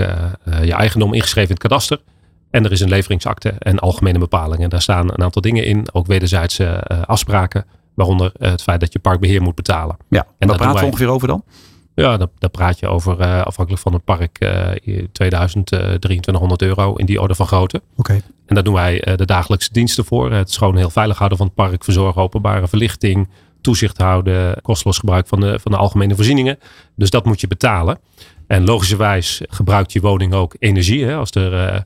je 0.63 0.73
eigendom 0.73 1.15
ingeschreven 1.15 1.49
in 1.49 1.55
het 1.55 1.63
kadaster. 1.63 2.01
En 2.51 2.65
er 2.65 2.73
is 2.73 2.81
een 2.81 2.89
leveringsakte 2.89 3.49
en 3.59 3.79
algemene 3.79 4.19
bepalingen. 4.19 4.71
Daar 4.71 4.83
staan 4.83 5.13
een 5.13 5.23
aantal 5.23 5.43
dingen 5.43 5.65
in, 5.65 5.87
ook 5.93 6.07
wederzijdse 6.07 6.83
afspraken. 7.07 7.65
Waaronder 7.95 8.33
het 8.39 8.63
feit 8.63 8.81
dat 8.81 8.93
je 8.93 8.99
parkbeheer 8.99 9.43
moet 9.43 9.55
betalen. 9.55 9.97
Ja, 10.09 10.27
en 10.39 10.49
doen 10.49 10.57
praten 10.57 10.81
we 10.81 10.87
ongeveer 10.87 11.09
over 11.09 11.29
dan? 11.29 11.45
Ja, 11.97 12.17
daar, 12.17 12.51
praat 12.51 12.79
je 12.79 12.89
over, 12.89 13.21
eh, 13.21 13.43
afhankelijk 13.43 13.83
van 13.83 13.93
het 13.93 14.05
park, 14.05 14.39
eh 14.39 15.05
2000, 15.13 15.73
eh 15.73 15.79
2300 15.79 16.63
euro 16.63 16.95
in 16.95 17.07
die 17.07 17.21
orde 17.21 17.35
van 17.35 17.47
grootte. 17.47 17.83
Oké. 17.97 18.13
En 18.47 18.55
daar 18.55 18.65
doen 18.65 18.75
wij 18.75 19.17
de 19.17 19.25
dagelijkse 19.25 19.73
diensten 19.73 20.05
voor. 20.05 20.33
Het 20.33 20.51
schoon 20.51 20.77
heel 20.77 20.91
veilig 20.91 21.17
houden 21.17 21.39
van 21.39 21.47
het 21.47 21.57
park, 21.57 21.85
verzorgen 21.85 22.23
openbare 22.23 22.69
verlichting, 22.69 23.29
toezicht 23.61 23.99
houden, 23.99 24.63
kosteloos 24.63 24.99
gebruik 24.99 25.29
van 25.29 25.41
de, 25.41 25.59
van 25.61 25.73
de 25.73 25.79
algemene 25.79 26.15
voorzieningen. 26.15 26.59
Dus 26.97 27.11
dat 27.11 27.25
moet 27.25 27.41
je 27.41 27.47
betalen. 27.47 27.99
En 28.47 28.65
logischerwijs 28.65 29.43
gebruikt 29.49 29.93
je 29.93 30.01
woning 30.01 30.35
ook 30.35 30.57
energie. 30.59 31.05
Hè? 31.05 31.15
Als 31.15 31.31
er 31.31 31.85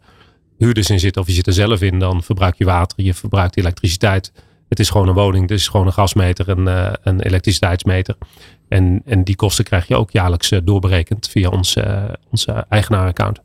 huurders 0.59 0.91
in 0.91 1.01
zitten 1.01 1.23
of 1.23 1.29
je 1.29 1.35
zit 1.35 1.47
er 1.47 1.53
zelf 1.53 1.81
in, 1.81 1.99
dan 1.99 2.23
verbruik 2.23 2.55
je 2.55 2.65
water, 2.65 3.03
je 3.05 3.15
verbruikt 3.15 3.57
elektriciteit. 3.57 4.33
Het 4.71 4.79
is 4.81 4.91
gewoon 4.91 5.09
een 5.09 5.15
woning, 5.15 5.43
het 5.51 5.59
is 5.59 5.69
gewoon 5.69 5.87
een 5.87 5.93
gasmeter, 5.93 6.49
een, 6.49 6.69
eh, 6.69 6.93
een 7.03 7.21
elektriciteitsmeter. 7.21 8.17
En, 8.69 9.03
en 9.05 9.25
die 9.25 9.37
kosten 9.37 9.65
krijg 9.65 9.89
je 9.89 9.97
ook 9.97 10.11
jaarlijks 10.11 10.51
eh, 10.51 10.59
doorberekend 10.65 11.29
via 11.29 11.49
ons, 11.49 11.77
eh, 11.77 12.03
onze 12.31 12.65
eigenaar-account. 12.69 13.41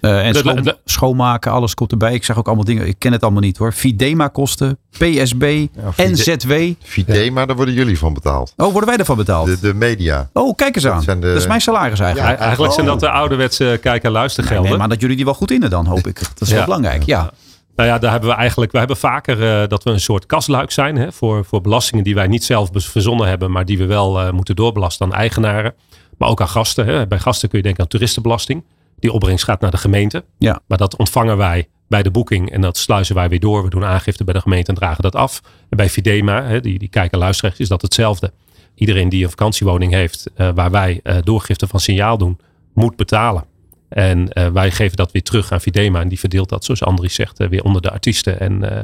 Eh, 0.00 0.26
en 0.26 0.32
De- 0.32 0.38
schoon- 0.38 0.62
de- 0.62 0.76
schoonmaken, 0.84 1.52
alles 1.52 1.74
komt 1.74 1.90
erbij. 1.90 2.14
Ik 2.14 2.24
zag 2.24 2.38
ook 2.38 2.46
allemaal 2.46 2.64
dingen, 2.64 2.86
ik 2.86 2.98
ken 2.98 3.12
het 3.12 3.22
allemaal 3.22 3.40
niet 3.40 3.56
hoor. 3.56 3.72
Fidema 3.72 4.28
kosten, 4.28 4.78
PSB, 4.98 5.66
NZW. 5.96 6.52
Fidema, 6.82 7.46
daar 7.46 7.56
worden 7.56 7.74
jullie 7.74 7.98
van 7.98 8.14
betaald. 8.14 8.52
Oh, 8.56 8.70
worden 8.70 8.88
wij 8.88 8.98
ervan 8.98 9.16
betaald? 9.16 9.46
De, 9.46 9.60
de 9.60 9.74
media. 9.74 10.28
Oh, 10.32 10.54
kijk 10.56 10.76
eens 10.76 10.86
aan. 10.86 10.94
Dat 10.94 11.04
zijn 11.04 11.20
de- 11.20 11.26
Dat 11.26 11.36
is 11.36 11.46
mijn 11.46 11.60
salaris 11.60 12.00
eigenlijk. 12.00 12.32
Ja, 12.38 12.44
Eigenlijk 12.44 12.72
zijn 12.72 12.86
Oh. 12.86 12.92
dat 12.92 13.00
de 13.00 13.10
ouderwetse 13.10 13.78
kijk- 13.82 14.02
en 14.02 14.10
luistergelden. 14.10 14.68
nee, 14.70 14.78
maar 14.78 14.88
dat 14.88 15.00
jullie 15.00 15.16
die 15.16 15.24
wel 15.24 15.34
goed 15.34 15.50
innen 15.50 15.70
dan, 15.70 15.86
hoop 15.86 16.06
ik. 16.06 16.14
Dat 16.20 16.40
is 16.40 16.48
wel 16.50 16.58
Ja. 16.58 16.64
belangrijk, 16.64 17.02
ja. 17.02 17.30
Nou 17.76 17.88
ja, 17.88 17.98
daar 17.98 18.10
hebben 18.10 18.28
we 18.28 18.34
eigenlijk, 18.34 18.72
we 18.72 18.78
hebben 18.78 18.96
vaker 18.96 19.62
uh, 19.62 19.68
dat 19.68 19.82
we 19.82 19.90
een 19.90 20.00
soort 20.00 20.26
kasluik 20.26 20.70
zijn 20.70 20.96
hè, 20.96 21.12
voor, 21.12 21.44
voor 21.44 21.60
belastingen 21.60 22.04
die 22.04 22.14
wij 22.14 22.26
niet 22.26 22.44
zelf 22.44 22.68
verzonnen 22.72 23.28
hebben, 23.28 23.50
maar 23.50 23.64
die 23.64 23.78
we 23.78 23.86
wel 23.86 24.20
uh, 24.20 24.30
moeten 24.30 24.56
doorbelasten 24.56 25.06
aan 25.06 25.14
eigenaren. 25.14 25.74
Maar 26.18 26.28
ook 26.28 26.40
aan 26.40 26.48
gasten. 26.48 26.86
Hè. 26.86 27.06
Bij 27.06 27.18
gasten 27.18 27.48
kun 27.48 27.58
je 27.58 27.64
denken 27.64 27.82
aan 27.82 27.88
toeristenbelasting. 27.88 28.64
Die 28.98 29.12
opbrengst 29.12 29.44
gaat 29.44 29.60
naar 29.60 29.70
de 29.70 29.76
gemeente. 29.76 30.24
Ja. 30.38 30.60
Maar 30.66 30.78
dat 30.78 30.96
ontvangen 30.96 31.36
wij 31.36 31.68
bij 31.88 32.02
de 32.02 32.10
boeking 32.10 32.50
en 32.50 32.60
dat 32.60 32.76
sluizen 32.76 33.14
wij 33.14 33.28
weer 33.28 33.40
door. 33.40 33.62
We 33.62 33.70
doen 33.70 33.84
aangifte 33.84 34.24
bij 34.24 34.34
de 34.34 34.40
gemeente 34.40 34.70
en 34.70 34.76
dragen 34.76 35.02
dat 35.02 35.14
af. 35.14 35.40
En 35.68 35.76
bij 35.76 35.88
Fidema, 35.88 36.42
hè, 36.42 36.60
die, 36.60 36.78
die 36.78 36.88
kijken 36.88 37.18
luisteren, 37.18 37.54
is 37.56 37.68
dat 37.68 37.82
hetzelfde. 37.82 38.32
Iedereen 38.74 39.08
die 39.08 39.22
een 39.24 39.30
vakantiewoning 39.30 39.92
heeft 39.92 40.30
uh, 40.36 40.50
waar 40.54 40.70
wij 40.70 41.00
doorgifte 41.24 41.66
van 41.66 41.80
signaal 41.80 42.18
doen, 42.18 42.38
moet 42.74 42.96
betalen. 42.96 43.44
En 43.94 44.28
uh, 44.32 44.46
wij 44.46 44.70
geven 44.70 44.96
dat 44.96 45.12
weer 45.12 45.22
terug 45.22 45.52
aan 45.52 45.60
Videma. 45.60 46.00
En 46.00 46.08
die 46.08 46.18
verdeelt 46.18 46.48
dat, 46.48 46.64
zoals 46.64 46.84
Andries 46.84 47.14
zegt, 47.14 47.40
uh, 47.40 47.48
weer 47.48 47.62
onder 47.62 47.82
de 47.82 47.90
artiesten 47.90 48.40
en 48.40 48.62
uh, 48.62 48.78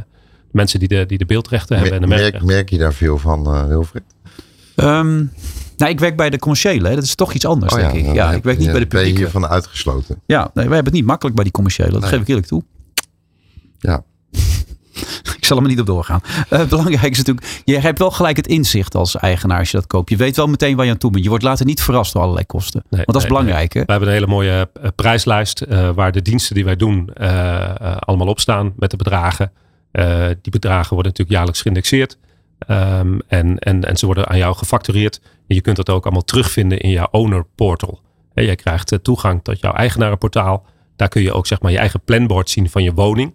mensen 0.50 0.78
die 0.78 0.88
de, 0.88 1.06
die 1.06 1.18
de 1.18 1.26
beeldrechten 1.26 1.76
hebben. 1.76 1.94
en 1.94 2.00
de 2.00 2.06
merk, 2.06 2.42
merk 2.42 2.70
je 2.70 2.78
daar 2.78 2.94
veel 2.94 3.18
van, 3.18 3.68
Wilfried? 3.68 4.02
Um, 4.76 5.32
nou, 5.76 5.90
ik 5.90 6.00
werk 6.00 6.16
bij 6.16 6.30
de 6.30 6.38
commerciële. 6.38 6.94
Dat 6.94 7.04
is 7.04 7.14
toch 7.14 7.32
iets 7.32 7.44
anders, 7.44 7.74
oh, 7.74 7.78
denk 7.78 7.92
ja, 7.92 7.98
ik. 7.98 8.14
Ja, 8.14 8.32
ik 8.32 8.42
werk 8.42 8.58
niet 8.58 8.70
bij 8.70 8.80
de 8.80 8.86
publieke. 8.86 8.96
Ben 8.96 9.06
je 9.06 9.18
hiervan 9.18 9.46
uitgesloten? 9.46 10.20
Ja, 10.26 10.40
nee, 10.40 10.50
wij 10.52 10.62
hebben 10.62 10.84
het 10.84 10.92
niet 10.92 11.04
makkelijk 11.04 11.34
bij 11.34 11.44
die 11.44 11.52
commerciële. 11.52 11.90
Dat 11.90 12.00
nee. 12.00 12.10
geef 12.10 12.20
ik 12.20 12.28
eerlijk 12.28 12.46
toe. 12.46 12.62
Ja. 13.78 14.04
Ik 15.48 15.54
zal 15.54 15.62
er 15.62 15.68
maar 15.68 15.76
niet 15.78 15.88
op 15.88 15.94
doorgaan. 15.94 16.20
Uh, 16.50 16.68
belangrijk 16.68 17.12
is 17.12 17.18
natuurlijk, 17.18 17.62
je 17.64 17.78
hebt 17.78 17.98
wel 17.98 18.10
gelijk 18.10 18.36
het 18.36 18.46
inzicht 18.46 18.94
als 18.94 19.16
eigenaar 19.16 19.58
als 19.58 19.70
je 19.70 19.76
dat 19.76 19.86
koopt. 19.86 20.10
Je 20.10 20.16
weet 20.16 20.36
wel 20.36 20.46
meteen 20.46 20.76
waar 20.76 20.84
je 20.84 20.90
aan 20.90 20.98
toe 20.98 21.10
bent. 21.10 21.22
Je 21.22 21.28
wordt 21.28 21.44
later 21.44 21.66
niet 21.66 21.82
verrast 21.82 22.12
door 22.12 22.22
allerlei 22.22 22.46
kosten. 22.46 22.82
Nee, 22.88 23.00
Want 23.04 23.12
dat 23.12 23.22
is 23.22 23.28
belangrijk. 23.28 23.74
Nee. 23.74 23.82
Hè? 23.82 23.86
We 23.86 23.90
hebben 23.90 24.08
een 24.08 24.14
hele 24.14 24.26
mooie 24.26 24.68
uh, 24.82 24.88
prijslijst 24.94 25.64
uh, 25.68 25.90
waar 25.90 26.12
de 26.12 26.22
diensten 26.22 26.54
die 26.54 26.64
wij 26.64 26.76
doen 26.76 27.10
allemaal 27.98 28.26
op 28.26 28.40
staan 28.40 28.72
met 28.76 28.90
de 28.90 28.96
bedragen. 28.96 29.52
die 30.42 30.52
bedragen 30.52 30.94
worden 30.94 31.12
natuurlijk 31.12 31.36
jaarlijks 31.36 31.62
geïndexeerd. 31.62 32.18
Um, 32.68 33.20
en, 33.28 33.58
en, 33.58 33.84
en 33.84 33.96
ze 33.96 34.06
worden 34.06 34.28
aan 34.28 34.38
jou 34.38 34.56
gefactureerd. 34.56 35.20
En 35.46 35.54
je 35.54 35.60
kunt 35.60 35.76
dat 35.76 35.90
ook 35.90 36.04
allemaal 36.04 36.24
terugvinden 36.24 36.78
in 36.78 36.90
jouw 36.90 37.08
owner 37.10 37.44
portal. 37.54 38.00
En 38.34 38.44
jij 38.44 38.56
krijgt 38.56 38.98
toegang 39.02 39.40
tot 39.42 39.60
jouw 39.60 39.72
eigenarenportaal. 39.72 40.66
Daar 40.96 41.08
kun 41.08 41.22
je 41.22 41.32
ook 41.32 41.46
zeg 41.46 41.60
maar 41.60 41.72
je 41.72 41.78
eigen 41.78 42.00
planbord 42.04 42.50
zien 42.50 42.70
van 42.70 42.82
je 42.82 42.92
woning 42.92 43.34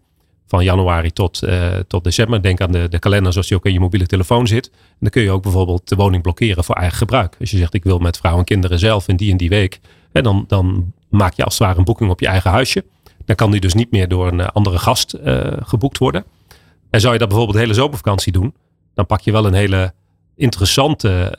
van 0.53 0.63
januari 0.63 1.11
tot, 1.11 1.43
uh, 1.43 1.75
tot 1.87 2.03
december. 2.03 2.41
Denk 2.41 2.61
aan 2.61 2.71
de, 2.71 2.89
de 2.89 2.99
kalender 2.99 3.31
zoals 3.31 3.47
die 3.47 3.57
ook 3.57 3.65
in 3.65 3.73
je 3.73 3.79
mobiele 3.79 4.05
telefoon 4.05 4.47
zit. 4.47 4.69
En 4.73 4.97
dan 4.99 5.09
kun 5.09 5.21
je 5.21 5.31
ook 5.31 5.43
bijvoorbeeld 5.43 5.89
de 5.89 5.95
woning 5.95 6.21
blokkeren 6.21 6.63
voor 6.63 6.75
eigen 6.75 6.97
gebruik. 6.97 7.35
Als 7.39 7.51
je 7.51 7.57
zegt 7.57 7.73
ik 7.73 7.83
wil 7.83 7.99
met 7.99 8.17
vrouw 8.17 8.37
en 8.37 8.43
kinderen 8.43 8.79
zelf 8.79 9.07
in 9.07 9.15
die 9.15 9.31
en 9.31 9.37
die 9.37 9.49
week. 9.49 9.79
En 10.11 10.23
dan, 10.23 10.45
dan 10.47 10.93
maak 11.09 11.33
je 11.33 11.43
als 11.43 11.57
het 11.57 11.67
ware 11.67 11.77
een 11.77 11.83
boeking 11.83 12.09
op 12.09 12.19
je 12.19 12.27
eigen 12.27 12.51
huisje. 12.51 12.83
Dan 13.25 13.35
kan 13.35 13.51
die 13.51 13.59
dus 13.59 13.73
niet 13.73 13.91
meer 13.91 14.07
door 14.07 14.27
een 14.27 14.39
uh, 14.39 14.47
andere 14.47 14.77
gast 14.77 15.15
uh, 15.25 15.41
geboekt 15.59 15.97
worden. 15.97 16.23
En 16.89 16.99
zou 16.99 17.13
je 17.13 17.19
dat 17.19 17.27
bijvoorbeeld 17.27 17.57
de 17.57 17.63
hele 17.63 17.79
zomervakantie 17.79 18.31
doen. 18.31 18.53
Dan 18.93 19.05
pak 19.05 19.21
je 19.21 19.31
wel 19.31 19.45
een 19.45 19.53
hele 19.53 19.93
interessante 20.35 21.33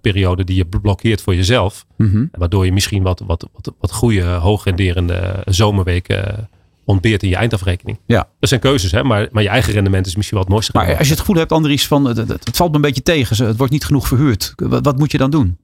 periode 0.00 0.44
die 0.44 0.56
je 0.56 0.66
blokkeert 0.66 1.20
voor 1.22 1.34
jezelf. 1.34 1.86
Mm 1.96 2.10
-hmm. 2.10 2.28
Waardoor 2.32 2.64
je 2.64 2.72
misschien 2.72 3.02
wat, 3.02 3.22
wat, 3.26 3.48
wat, 3.52 3.74
wat 3.80 3.92
goede, 3.92 4.24
hoogrenderende 4.24 5.42
zomerweken 5.44 6.48
ontbeert 6.84 7.22
in 7.22 7.28
je 7.28 7.36
eindafrekening. 7.36 7.98
Ja. 8.06 8.28
Dat 8.40 8.48
zijn 8.48 8.60
keuzes, 8.60 8.92
hè? 8.92 9.04
Maar, 9.04 9.28
maar 9.30 9.42
je 9.42 9.48
eigen 9.48 9.72
rendement 9.72 10.06
is 10.06 10.16
misschien 10.16 10.36
wel 10.36 10.46
het 10.46 10.54
mooiste. 10.54 10.72
Maar 10.74 10.98
als 10.98 11.08
je 11.08 11.14
het 11.14 11.22
goed 11.22 11.36
hebt, 11.36 11.52
Andries, 11.52 11.86
van 11.86 12.04
het, 12.04 12.16
het, 12.16 12.56
valt 12.56 12.70
me 12.70 12.76
een 12.76 12.82
beetje 12.82 13.02
tegen. 13.02 13.46
Het 13.46 13.56
wordt 13.56 13.72
niet 13.72 13.84
genoeg 13.84 14.08
verhuurd. 14.08 14.52
Wat, 14.56 14.84
wat, 14.84 14.98
moet 14.98 15.12
je 15.12 15.18
dan 15.18 15.30
doen? 15.30 15.58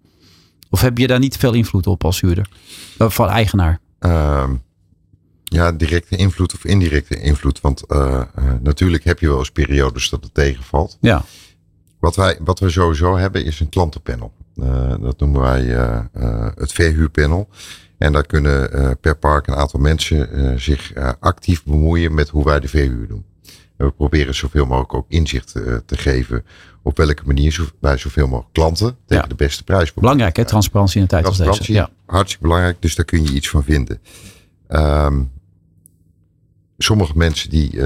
Of 0.71 0.81
heb 0.81 0.99
je 0.99 1.07
daar 1.07 1.19
niet 1.19 1.37
veel 1.37 1.53
invloed 1.53 1.87
op 1.87 2.05
als 2.05 2.21
huurder? 2.21 2.49
Van 2.99 3.29
eigenaar? 3.29 3.81
Uh, 4.01 4.51
ja, 5.45 5.73
directe 5.73 6.17
invloed 6.17 6.55
of 6.55 6.65
indirecte 6.65 7.21
invloed. 7.21 7.61
Want 7.61 7.85
uh, 7.89 8.23
uh, 8.39 8.53
natuurlijk 8.63 9.05
heb 9.05 9.19
je 9.19 9.29
wel 9.29 9.39
eens 9.39 9.51
periodes 9.51 10.09
dat 10.09 10.25
het 10.25 10.35
tegenvalt. 10.35 10.99
Ja. 11.01 11.25
Wat, 11.99 12.17
wij, 12.17 12.39
wat 12.41 12.59
we 12.59 12.71
sowieso 12.71 13.17
hebben 13.17 13.45
is 13.45 13.61
een 13.61 13.69
klantenpanel. 13.69 14.33
Uh, 14.57 14.95
dat 15.01 15.21
noemen 15.21 15.41
wij 15.41 15.63
het 16.55 16.73
verhuurpanel. 16.73 17.49
En 17.99 18.13
daar 18.13 18.27
kunnen 18.27 18.77
uh, 18.77 18.91
per 19.01 19.17
park 19.17 19.47
een 19.47 19.55
aantal 19.55 19.81
mensen 19.81 20.29
uh, 20.33 20.59
zich 20.59 20.97
uh, 20.97 21.13
actief 21.21 21.65
bemoeien 21.65 22.15
met 22.15 22.29
hoe 22.29 22.45
wij 22.45 22.61
de 22.61 22.69
verhuur 22.69 23.09
doen. 23.09 23.25
En 23.77 23.87
we 23.87 23.93
proberen 23.93 24.35
zoveel 24.35 24.67
mogelijk 24.67 24.95
ook 24.95 25.07
inzicht 25.09 25.53
te 25.87 25.97
geven 25.97 26.45
op 26.83 26.97
welke 26.97 27.23
manier 27.25 27.53
zo, 27.53 27.65
wij 27.81 27.97
zoveel 27.97 28.27
mogelijk 28.27 28.53
klanten 28.53 28.97
tegen 29.07 29.23
ja. 29.23 29.29
de 29.29 29.35
beste 29.35 29.65
prijs. 29.65 29.95
Belangrijk 29.95 30.37
hè, 30.37 30.45
transparantie 30.45 30.97
in 30.97 31.03
de 31.03 31.09
tijd 31.09 31.27
als 31.27 31.37
deze. 31.37 31.73
Ja. 31.73 31.91
hartstikke 32.07 32.45
belangrijk, 32.45 32.77
dus 32.81 32.95
daar 32.95 33.05
kun 33.05 33.23
je 33.23 33.33
iets 33.33 33.49
van 33.49 33.65
vinden. 33.65 34.01
Um, 34.69 35.31
sommige 36.79 37.13
mensen 37.17 37.51
die, 37.51 37.77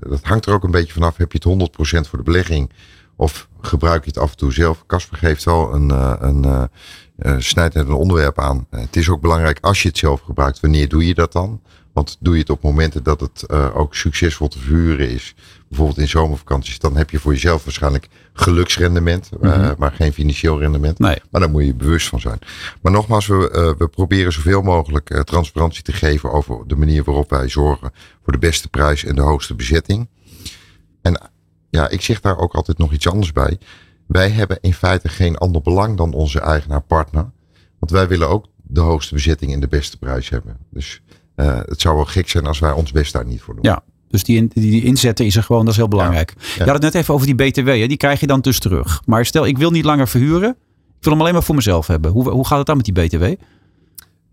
dat 0.00 0.22
hangt 0.22 0.46
er 0.46 0.52
ook 0.52 0.64
een 0.64 0.70
beetje 0.70 0.92
vanaf, 0.92 1.16
heb 1.16 1.32
je 1.32 1.50
het 1.50 1.70
100% 2.06 2.08
voor 2.08 2.18
de 2.18 2.24
belegging 2.24 2.70
of 3.16 3.48
gebruik 3.66 4.04
je 4.04 4.10
het 4.10 4.18
af 4.18 4.30
en 4.30 4.36
toe 4.36 4.52
zelf. 4.52 4.86
Casper 4.86 5.18
geeft 5.18 5.44
wel 5.44 5.74
een, 5.74 5.90
een 6.26 6.68
uh, 7.18 7.34
snijdt 7.38 7.74
net 7.74 7.86
een 7.86 7.92
onderwerp 7.92 8.40
aan. 8.40 8.66
Het 8.70 8.96
is 8.96 9.08
ook 9.08 9.20
belangrijk 9.20 9.58
als 9.60 9.82
je 9.82 9.88
het 9.88 9.98
zelf 9.98 10.20
gebruikt. 10.20 10.60
Wanneer 10.60 10.88
doe 10.88 11.06
je 11.06 11.14
dat 11.14 11.32
dan? 11.32 11.60
Want 11.92 12.16
doe 12.20 12.34
je 12.34 12.40
het 12.40 12.50
op 12.50 12.62
momenten 12.62 13.02
dat 13.02 13.20
het 13.20 13.44
uh, 13.50 13.76
ook 13.76 13.94
succesvol 13.94 14.48
te 14.48 14.58
verhuren 14.58 15.08
is. 15.08 15.34
Bijvoorbeeld 15.68 15.98
in 15.98 16.08
zomervakanties. 16.08 16.78
Dan 16.78 16.96
heb 16.96 17.10
je 17.10 17.18
voor 17.18 17.32
jezelf 17.32 17.64
waarschijnlijk 17.64 18.08
geluksrendement. 18.32 19.30
Mm 19.40 19.50
-hmm. 19.50 19.74
maar 19.78 19.92
geen 19.92 20.12
financieel 20.12 20.58
rendement. 20.58 20.98
Nee. 20.98 21.18
Maar 21.30 21.40
daar 21.40 21.50
moet 21.50 21.64
je 21.64 21.74
bewust 21.74 22.08
van 22.08 22.20
zijn. 22.20 22.38
Maar 22.82 22.92
nogmaals, 22.92 23.26
we, 23.26 23.74
we 23.78 23.88
proberen 23.88 24.32
zoveel 24.32 24.62
mogelijk 24.62 25.22
transparantie 25.24 25.82
te 25.82 25.92
geven 25.92 26.32
over 26.32 26.62
de 26.66 26.76
manier 26.76 27.04
waarop 27.04 27.30
wij 27.30 27.48
zorgen 27.48 27.92
voor 28.22 28.32
de 28.32 28.38
beste 28.38 28.68
prijs 28.68 29.04
en 29.04 29.14
de 29.14 29.22
hoogste 29.22 29.54
bezetting. 29.54 30.08
En 31.02 31.20
ja, 31.74 31.88
ik 31.88 32.00
zeg 32.00 32.20
daar 32.20 32.38
ook 32.38 32.54
altijd 32.54 32.78
nog 32.78 32.92
iets 32.92 33.08
anders 33.08 33.32
bij. 33.32 33.58
Wij 34.06 34.30
hebben 34.30 34.58
in 34.60 34.74
feite 34.74 35.08
geen 35.08 35.36
ander 35.36 35.62
belang 35.62 35.96
dan 35.96 36.12
onze 36.12 36.40
eigenaar 36.40 36.82
partner. 36.82 37.30
Want 37.78 37.92
wij 37.92 38.08
willen 38.08 38.28
ook 38.28 38.46
de 38.62 38.80
hoogste 38.80 39.14
bezetting 39.14 39.52
en 39.52 39.60
de 39.60 39.68
beste 39.68 39.98
prijs 39.98 40.28
hebben. 40.28 40.56
Dus 40.70 41.02
uh, 41.36 41.60
het 41.64 41.80
zou 41.80 41.94
wel 41.96 42.04
gek 42.04 42.28
zijn 42.28 42.46
als 42.46 42.58
wij 42.58 42.72
ons 42.72 42.92
best 42.92 43.12
daar 43.12 43.26
niet 43.26 43.40
voor 43.40 43.54
doen. 43.54 43.64
Ja, 43.64 43.82
dus 44.08 44.24
die, 44.24 44.48
die, 44.48 44.70
die 44.70 44.84
inzetten 44.84 45.26
is 45.26 45.36
er 45.36 45.42
gewoon, 45.42 45.64
dat 45.64 45.70
is 45.70 45.78
heel 45.78 45.88
belangrijk. 45.88 46.34
Ja, 46.36 46.44
ja. 46.46 46.54
Je 46.54 46.64
had 46.64 46.72
het 46.72 46.82
net 46.82 46.94
even 46.94 47.14
over 47.14 47.26
die 47.26 47.34
BTW, 47.34 47.66
hè? 47.66 47.86
die 47.86 47.96
krijg 47.96 48.20
je 48.20 48.26
dan 48.26 48.40
dus 48.40 48.58
terug. 48.58 49.02
Maar 49.06 49.26
stel, 49.26 49.46
ik 49.46 49.58
wil 49.58 49.70
niet 49.70 49.84
langer 49.84 50.08
verhuren. 50.08 50.50
Ik 50.98 51.04
wil 51.10 51.12
hem 51.12 51.20
alleen 51.20 51.32
maar 51.32 51.42
voor 51.42 51.54
mezelf 51.54 51.86
hebben. 51.86 52.10
Hoe, 52.10 52.30
hoe 52.30 52.46
gaat 52.46 52.58
het 52.58 52.66
dan 52.66 52.76
met 52.76 52.84
die 52.84 52.94
BTW? 52.94 53.24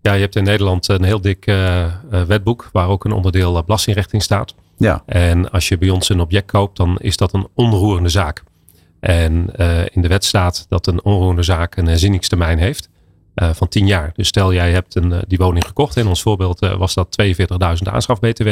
Ja, 0.00 0.12
je 0.12 0.20
hebt 0.20 0.36
in 0.36 0.44
Nederland 0.44 0.88
een 0.88 1.04
heel 1.04 1.20
dik 1.20 1.46
uh, 1.46 1.86
wetboek 2.26 2.68
waar 2.72 2.88
ook 2.88 3.04
een 3.04 3.12
onderdeel 3.12 3.62
belastingrecht 3.64 4.12
in 4.12 4.20
staat. 4.20 4.54
Ja. 4.82 5.02
En 5.06 5.50
als 5.50 5.68
je 5.68 5.78
bij 5.78 5.90
ons 5.90 6.08
een 6.08 6.20
object 6.20 6.50
koopt, 6.50 6.76
dan 6.76 6.98
is 6.98 7.16
dat 7.16 7.32
een 7.32 7.48
onroerende 7.54 8.08
zaak. 8.08 8.42
En 9.00 9.50
uh, 9.56 9.80
in 9.90 10.02
de 10.02 10.08
wet 10.08 10.24
staat 10.24 10.66
dat 10.68 10.86
een 10.86 11.04
onroerende 11.04 11.42
zaak 11.42 11.76
een 11.76 11.86
herzieningstermijn 11.86 12.58
heeft 12.58 12.88
uh, 13.34 13.50
van 13.54 13.68
10 13.68 13.86
jaar. 13.86 14.10
Dus 14.14 14.28
stel 14.28 14.52
jij 14.52 14.72
hebt 14.72 14.94
een, 14.94 15.10
uh, 15.10 15.18
die 15.26 15.38
woning 15.38 15.64
gekocht. 15.66 15.96
In 15.96 16.06
ons 16.06 16.22
voorbeeld 16.22 16.58
was 16.58 16.94
dat 16.94 17.18
42.000 17.22 17.46
aanschaf 17.82 18.20
BTW. 18.20 18.48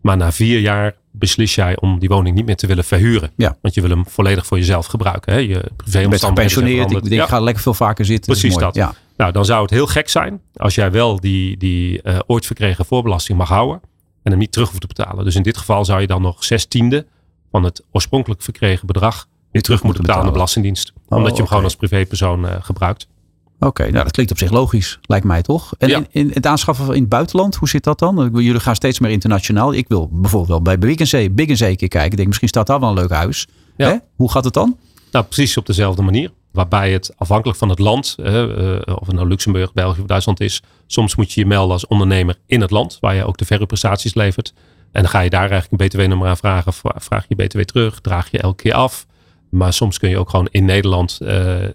Maar 0.00 0.16
na 0.16 0.32
vier 0.32 0.60
jaar 0.60 0.94
beslis 1.10 1.54
jij 1.54 1.76
om 1.80 1.98
die 1.98 2.08
woning 2.08 2.36
niet 2.36 2.46
meer 2.46 2.56
te 2.56 2.66
willen 2.66 2.84
verhuren. 2.84 3.30
Ja. 3.36 3.56
Want 3.62 3.74
je 3.74 3.80
wil 3.80 3.90
hem 3.90 4.04
volledig 4.06 4.46
voor 4.46 4.58
jezelf 4.58 4.86
gebruiken. 4.86 5.32
Hè? 5.32 5.38
Je 5.38 5.70
privé 5.76 6.08
bent 6.08 6.24
gepensioneerd. 6.24 6.90
Ik, 6.90 7.02
denk, 7.02 7.12
ja. 7.12 7.22
ik 7.22 7.28
ga 7.28 7.40
lekker 7.40 7.62
veel 7.62 7.74
vaker 7.74 8.04
zitten. 8.04 8.32
Precies 8.32 8.56
dat. 8.56 8.74
Ja. 8.74 8.94
Nou, 9.16 9.32
dan 9.32 9.44
zou 9.44 9.62
het 9.62 9.70
heel 9.70 9.86
gek 9.86 10.08
zijn 10.08 10.40
als 10.56 10.74
jij 10.74 10.90
wel 10.90 11.20
die, 11.20 11.56
die 11.56 12.02
ooit 12.26 12.46
verkregen 12.46 12.84
voorbelasting 12.84 13.38
mag 13.38 13.48
houden. 13.48 13.80
En 14.22 14.30
hem 14.30 14.38
niet 14.38 14.52
terug 14.52 14.68
hoeft 14.68 14.80
te 14.80 14.86
betalen. 14.86 15.24
Dus 15.24 15.34
in 15.34 15.42
dit 15.42 15.56
geval 15.56 15.84
zou 15.84 16.00
je 16.00 16.06
dan 16.06 16.22
nog 16.22 16.44
zestiende 16.44 17.06
van 17.50 17.64
het 17.64 17.82
oorspronkelijk 17.90 18.42
verkregen 18.42 18.86
bedrag 18.86 19.28
weer 19.50 19.62
terug 19.62 19.82
moeten 19.82 20.02
betalen 20.02 20.22
aan 20.22 20.28
de 20.28 20.34
Belastingdienst. 20.34 20.92
Oh, 20.94 21.18
omdat 21.18 21.18
je 21.18 21.22
hem 21.22 21.34
okay. 21.34 21.46
gewoon 21.46 21.64
als 21.64 21.76
privépersoon 21.76 22.44
uh, 22.44 22.52
gebruikt. 22.60 23.06
Oké, 23.54 23.66
okay, 23.66 23.90
nou 23.90 24.04
dat 24.04 24.12
klinkt 24.12 24.32
op 24.32 24.38
zich 24.38 24.50
logisch, 24.50 24.98
lijkt 25.02 25.24
mij 25.24 25.42
toch? 25.42 25.74
En 25.78 25.88
ja. 25.88 25.96
in, 25.96 26.06
in, 26.10 26.30
het 26.34 26.46
aanschaffen 26.46 26.94
in 26.94 27.00
het 27.00 27.08
buitenland, 27.08 27.54
hoe 27.54 27.68
zit 27.68 27.84
dat 27.84 27.98
dan? 27.98 28.30
Jullie 28.32 28.60
gaan 28.60 28.74
steeds 28.74 28.98
meer 28.98 29.10
internationaal. 29.10 29.72
Ik 29.72 29.88
wil 29.88 30.08
bijvoorbeeld 30.12 30.48
wel 30.50 30.62
bij 30.62 30.78
Big 30.78 31.08
Zee, 31.08 31.30
Big 31.30 31.48
een 31.48 31.76
keer 31.76 31.88
kijken. 31.88 32.10
Ik 32.10 32.16
denk, 32.16 32.26
misschien 32.26 32.48
staat 32.48 32.66
daar 32.66 32.80
wel 32.80 32.88
een 32.88 32.94
leuk 32.94 33.10
huis. 33.10 33.46
Ja. 33.76 33.88
Hè? 33.88 33.96
Hoe 34.16 34.30
gaat 34.30 34.44
het 34.44 34.54
dan? 34.54 34.78
Nou, 35.10 35.24
precies 35.24 35.56
op 35.56 35.66
dezelfde 35.66 36.02
manier. 36.02 36.30
Waarbij 36.52 36.92
het 36.92 37.12
afhankelijk 37.16 37.58
van 37.58 37.68
het 37.68 37.78
land, 37.78 38.16
uh, 38.20 38.32
uh, 38.32 38.80
of 38.84 39.06
het 39.06 39.16
nou 39.16 39.28
Luxemburg, 39.28 39.72
België 39.72 40.00
of 40.00 40.06
Duitsland 40.06 40.40
is. 40.40 40.62
Soms 40.86 41.16
moet 41.16 41.32
je 41.32 41.40
je 41.40 41.46
melden 41.46 41.72
als 41.72 41.86
ondernemer 41.86 42.38
in 42.46 42.60
het 42.60 42.70
land, 42.70 42.98
waar 43.00 43.14
je 43.14 43.24
ook 43.24 43.36
de 43.36 43.44
verhuurprestaties 43.44 44.14
levert. 44.14 44.52
En 44.92 45.02
dan 45.02 45.10
ga 45.10 45.20
je 45.20 45.30
daar 45.30 45.50
eigenlijk 45.50 45.82
een 45.82 45.88
btw-nummer 45.88 46.28
aan 46.28 46.36
vragen. 46.36 46.72
Vraag 46.96 47.24
je 47.28 47.34
btw 47.34 47.60
terug, 47.60 48.00
draag 48.00 48.30
je 48.30 48.38
elke 48.38 48.62
keer 48.62 48.74
af. 48.74 49.06
Maar 49.48 49.72
soms 49.72 49.98
kun 49.98 50.10
je 50.10 50.18
ook 50.18 50.30
gewoon 50.30 50.48
in 50.50 50.64
Nederland 50.64 51.18
uh, 51.22 51.62
uh, 51.62 51.68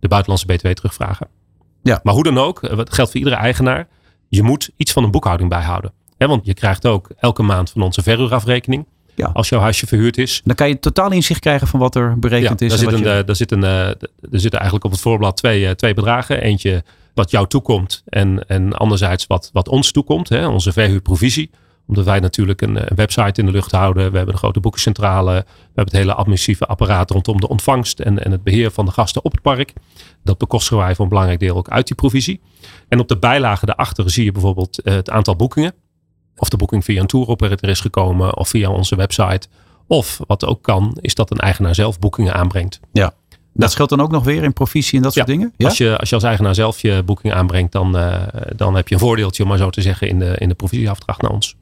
de 0.00 0.08
buitenlandse 0.08 0.46
BTW 0.46 0.66
terugvragen. 0.66 1.28
Ja. 1.82 2.00
Maar 2.02 2.14
hoe 2.14 2.22
dan 2.22 2.38
ook, 2.38 2.60
het 2.60 2.94
geldt 2.94 3.10
voor 3.10 3.20
iedere 3.20 3.36
eigenaar. 3.36 3.88
Je 4.28 4.42
moet 4.42 4.70
iets 4.76 4.92
van 4.92 5.04
een 5.04 5.10
boekhouding 5.10 5.50
bijhouden. 5.50 5.92
He, 6.16 6.26
want 6.26 6.46
je 6.46 6.54
krijgt 6.54 6.86
ook 6.86 7.10
elke 7.16 7.42
maand 7.42 7.70
van 7.70 7.82
onze 7.82 8.02
verhuurafrekening. 8.02 8.86
Ja. 9.14 9.30
Als 9.32 9.48
jouw 9.48 9.60
huisje 9.60 9.86
verhuurd 9.86 10.18
is. 10.18 10.40
Dan 10.44 10.54
kan 10.54 10.68
je 10.68 10.78
totaal 10.78 11.10
inzicht 11.10 11.40
krijgen 11.40 11.66
van 11.66 11.80
wat 11.80 11.94
er 11.94 12.18
berekend 12.18 12.60
ja, 12.60 12.66
is. 12.66 12.72
Daar, 12.72 12.78
zit 12.78 12.92
een, 12.92 13.16
je... 13.16 13.24
daar, 13.24 13.36
zit 13.36 13.52
een, 13.52 13.62
er 13.62 13.96
zitten 14.30 14.60
eigenlijk 14.60 14.84
op 14.84 14.90
het 14.90 15.00
voorblad 15.00 15.36
twee, 15.36 15.62
uh, 15.62 15.70
twee 15.70 15.94
bedragen. 15.94 16.42
Eentje 16.42 16.84
wat 17.14 17.30
jou 17.30 17.46
toekomt 17.46 18.02
en, 18.06 18.46
en 18.48 18.72
anderzijds 18.72 19.26
wat, 19.26 19.50
wat 19.52 19.68
ons 19.68 19.92
toekomt. 19.92 20.28
Hè, 20.28 20.46
onze 20.46 20.72
verhuurprovisie. 20.72 21.50
Omdat 21.86 22.04
wij 22.04 22.20
natuurlijk 22.20 22.60
een, 22.60 22.76
een, 22.76 22.96
website 22.96 23.40
in 23.40 23.46
de 23.46 23.52
lucht 23.52 23.70
houden. 23.70 24.10
We 24.10 24.16
hebben 24.16 24.34
een 24.34 24.40
grote 24.40 24.60
boekencentrale. 24.60 25.32
We 25.32 25.44
hebben 25.64 25.84
het 25.84 25.92
hele 25.92 26.14
administratieve 26.14 26.66
apparaat 26.66 27.10
rondom 27.10 27.40
de 27.40 27.48
ontvangst 27.48 28.00
en, 28.00 28.24
en 28.24 28.30
het 28.30 28.42
beheer 28.42 28.70
van 28.70 28.84
de 28.84 28.90
gasten 28.90 29.24
op 29.24 29.32
het 29.32 29.42
park. 29.42 29.72
Dat 30.24 30.38
bekostigen 30.38 30.78
wij 30.78 30.94
voor 30.94 31.04
een 31.04 31.10
belangrijk 31.10 31.40
deel 31.40 31.56
ook 31.56 31.68
uit 31.68 31.86
die 31.86 31.96
provisie. 31.96 32.40
En 32.88 33.00
op 33.00 33.08
de 33.08 33.18
bijlagen 33.18 33.66
daarachter 33.66 34.10
zie 34.10 34.24
je 34.24 34.32
bijvoorbeeld 34.32 34.80
het 34.84 35.10
aantal 35.10 35.36
boekingen. 35.36 35.74
Of 36.36 36.48
de 36.48 36.56
boeking 36.56 36.84
via 36.84 37.00
een 37.00 37.06
touroperator 37.06 37.68
is 37.68 37.80
gekomen 37.80 38.36
of 38.36 38.48
via 38.48 38.70
onze 38.70 38.96
website. 38.96 39.48
Of 39.86 40.20
wat 40.26 40.46
ook 40.46 40.62
kan, 40.62 40.96
is 41.00 41.14
dat 41.14 41.30
een 41.30 41.38
eigenaar 41.38 41.74
zelf 41.74 41.98
boekingen 41.98 42.34
aanbrengt. 42.34 42.80
Ja. 42.92 43.14
Dat 43.54 43.70
scheelt 43.70 43.88
dan 43.88 44.00
ook 44.00 44.10
nog 44.10 44.24
weer 44.24 44.42
in 44.42 44.52
provisie 44.52 44.96
en 44.96 45.02
dat 45.02 45.12
soort 45.12 45.26
dingen? 45.26 45.52
Ja? 45.56 45.66
Als, 45.66 45.78
je, 45.78 45.98
als 45.98 46.08
je 46.08 46.14
als 46.14 46.24
eigenaar 46.24 46.54
zelf 46.54 46.80
je 46.80 47.02
boeking 47.04 47.32
aanbrengt, 47.32 47.72
dan, 47.72 47.96
uh, 47.96 48.22
dan 48.56 48.74
heb 48.74 48.88
je 48.88 48.94
een 48.94 49.00
voordeeltje, 49.00 49.42
om 49.42 49.48
maar 49.48 49.58
zo 49.58 49.70
te 49.70 49.82
zeggen, 49.82 50.08
in 50.08 50.18
de, 50.18 50.34
in 50.38 50.48
de 50.48 50.54
provisieafdracht 50.54 51.22
naar 51.22 51.30
ons. 51.30 51.56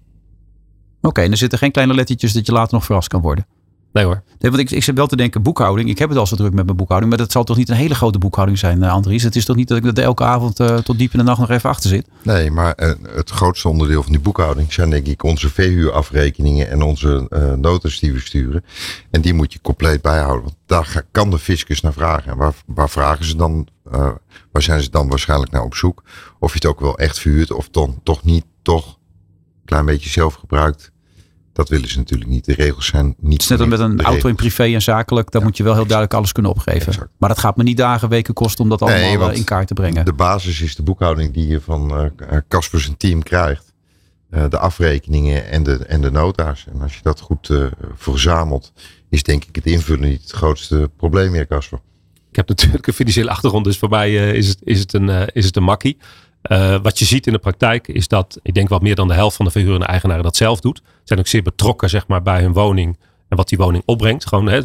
Oké, 1.00 1.20
en 1.20 1.30
er 1.30 1.36
zitten 1.36 1.58
geen 1.58 1.70
kleine 1.70 1.94
lettertjes 1.94 2.32
dat 2.32 2.46
je 2.46 2.52
later 2.52 2.74
nog 2.74 2.84
verrast 2.84 3.08
kan 3.08 3.20
worden? 3.20 3.46
Nee 3.92 4.04
hoor. 4.04 4.22
Nee, 4.38 4.50
want 4.50 4.62
ik, 4.62 4.70
ik 4.70 4.84
zit 4.84 4.96
wel 4.96 5.06
te 5.06 5.16
denken, 5.16 5.42
boekhouding. 5.42 5.88
Ik 5.88 5.98
heb 5.98 6.08
het 6.08 6.18
al 6.18 6.26
zo 6.26 6.36
druk 6.36 6.52
met 6.52 6.64
mijn 6.64 6.76
boekhouding. 6.76 7.10
Maar 7.10 7.22
dat 7.22 7.32
zal 7.32 7.44
toch 7.44 7.56
niet 7.56 7.68
een 7.68 7.76
hele 7.76 7.94
grote 7.94 8.18
boekhouding 8.18 8.58
zijn, 8.58 8.82
uh, 8.82 8.92
Andries? 8.92 9.22
Het 9.22 9.36
is 9.36 9.44
toch 9.44 9.56
niet 9.56 9.68
dat 9.68 9.78
ik 9.78 9.84
er 9.84 10.04
elke 10.04 10.24
avond 10.24 10.60
uh, 10.60 10.76
tot 10.76 10.98
diep 10.98 11.12
in 11.12 11.18
de 11.18 11.24
nacht 11.24 11.38
nog 11.38 11.50
even 11.50 11.70
achter 11.70 11.90
zit? 11.90 12.08
Nee, 12.22 12.50
maar 12.50 12.74
uh, 12.76 12.92
het 13.14 13.30
grootste 13.30 13.68
onderdeel 13.68 14.02
van 14.02 14.12
die 14.12 14.20
boekhouding 14.20 14.72
zijn 14.72 14.90
denk 14.90 15.06
ik 15.06 15.22
onze 15.22 15.50
verhuurafrekeningen 15.50 16.70
en 16.70 16.82
onze 16.82 17.26
notas 17.60 17.98
die 17.98 18.12
we 18.12 18.20
sturen. 18.20 18.64
En 19.10 19.20
die 19.20 19.34
moet 19.34 19.52
je 19.52 19.60
compleet 19.60 20.02
bijhouden. 20.02 20.42
Want 20.42 20.56
daar 20.66 21.04
kan 21.10 21.30
de 21.30 21.38
fiscus 21.38 21.80
naar 21.80 21.92
vragen. 21.92 22.32
En 22.32 22.36
waar, 22.36 22.54
waar 22.66 22.90
vragen 22.90 23.24
ze 23.24 23.36
dan, 23.36 23.68
waar 24.52 24.62
zijn 24.62 24.82
ze 24.82 24.90
dan 24.90 25.08
waarschijnlijk 25.08 25.52
naar 25.52 25.62
op 25.62 25.74
zoek? 25.74 26.02
Of 26.38 26.48
je 26.48 26.58
het 26.58 26.66
ook 26.66 26.80
wel 26.80 26.98
echt 26.98 27.18
verhuurt 27.18 27.52
of 27.52 27.68
dan 27.68 28.00
toch 28.02 28.24
niet 28.24 28.44
toch 28.62 28.86
een 28.86 29.64
klein 29.64 29.84
beetje 29.84 30.10
zelf 30.10 30.34
gebruikt. 30.34 30.92
Dat 31.52 31.68
willen 31.68 31.88
ze 31.88 31.98
natuurlijk 31.98 32.30
niet. 32.30 32.44
De 32.44 32.54
regels 32.54 32.86
zijn 32.86 33.14
niet. 33.18 33.42
Het 33.42 33.50
is 33.50 33.58
net 33.58 33.68
met 33.68 33.80
een 33.80 34.02
auto 34.02 34.28
in 34.28 34.34
privé 34.34 34.64
en 34.64 34.82
zakelijk. 34.82 35.30
Daar 35.30 35.42
moet 35.42 35.56
je 35.56 35.62
wel 35.62 35.74
heel 35.74 35.86
duidelijk 35.86 36.14
alles 36.14 36.32
kunnen 36.32 36.50
opgeven. 36.50 36.86
Exact. 36.86 37.10
Maar 37.18 37.28
dat 37.28 37.38
gaat 37.38 37.56
me 37.56 37.62
niet 37.62 37.76
dagen, 37.76 38.08
weken 38.08 38.34
kosten 38.34 38.64
om 38.64 38.70
dat 38.70 38.82
allemaal 38.82 39.28
nee, 39.28 39.36
in 39.36 39.44
kaart 39.44 39.66
te 39.66 39.74
brengen. 39.74 40.04
De 40.04 40.12
basis 40.12 40.60
is 40.60 40.76
de 40.76 40.82
boekhouding 40.82 41.34
die 41.34 41.46
je 41.46 41.60
van 41.60 42.12
Casper 42.48 42.86
uh, 42.88 42.94
team 42.96 43.22
krijgt. 43.22 43.72
Uh, 44.30 44.44
de 44.48 44.58
afrekeningen 44.58 45.48
en 45.48 45.62
de, 45.62 45.76
en 45.76 46.00
de 46.00 46.10
nota's. 46.10 46.66
En 46.72 46.80
als 46.80 46.94
je 46.94 47.00
dat 47.02 47.20
goed 47.20 47.48
uh, 47.48 47.66
verzamelt, 47.94 48.72
is 49.08 49.22
denk 49.22 49.44
ik 49.44 49.54
het 49.54 49.66
invullen 49.66 50.08
niet 50.08 50.22
het 50.22 50.30
grootste 50.30 50.90
probleem 50.96 51.30
meer, 51.30 51.46
Casper. 51.46 51.78
Ik 52.30 52.36
heb 52.36 52.48
natuurlijk 52.48 52.86
een 52.86 52.92
financiële 52.92 53.30
achtergrond, 53.30 53.64
dus 53.64 53.78
voor 53.78 53.88
mij 53.88 54.14
is, 54.34 54.48
het, 54.48 54.58
is, 54.62 54.80
het 54.80 54.92
een, 54.92 55.28
is 55.32 55.44
het 55.44 55.56
een 55.56 55.62
makkie. 55.62 55.96
Uh, 56.48 56.76
wat 56.82 56.98
je 56.98 57.04
ziet 57.04 57.26
in 57.26 57.32
de 57.32 57.38
praktijk 57.38 57.88
is 57.88 58.08
dat, 58.08 58.38
ik 58.42 58.54
denk 58.54 58.68
wat 58.68 58.82
meer 58.82 58.94
dan 58.94 59.08
de 59.08 59.14
helft 59.14 59.36
van 59.36 59.44
de 59.44 59.50
verhurende 59.50 59.86
eigenaren 59.86 60.22
dat 60.22 60.36
zelf 60.36 60.60
doet. 60.60 60.82
Zijn 61.04 61.18
ook 61.18 61.26
zeer 61.26 61.42
betrokken 61.42 61.88
zeg 61.88 62.06
maar, 62.06 62.22
bij 62.22 62.40
hun 62.40 62.52
woning 62.52 62.98
en 63.28 63.36
wat 63.36 63.48
die 63.48 63.58
woning 63.58 63.82
opbrengt. 63.86 64.26
Gewoon, 64.26 64.46
hè, 64.46 64.60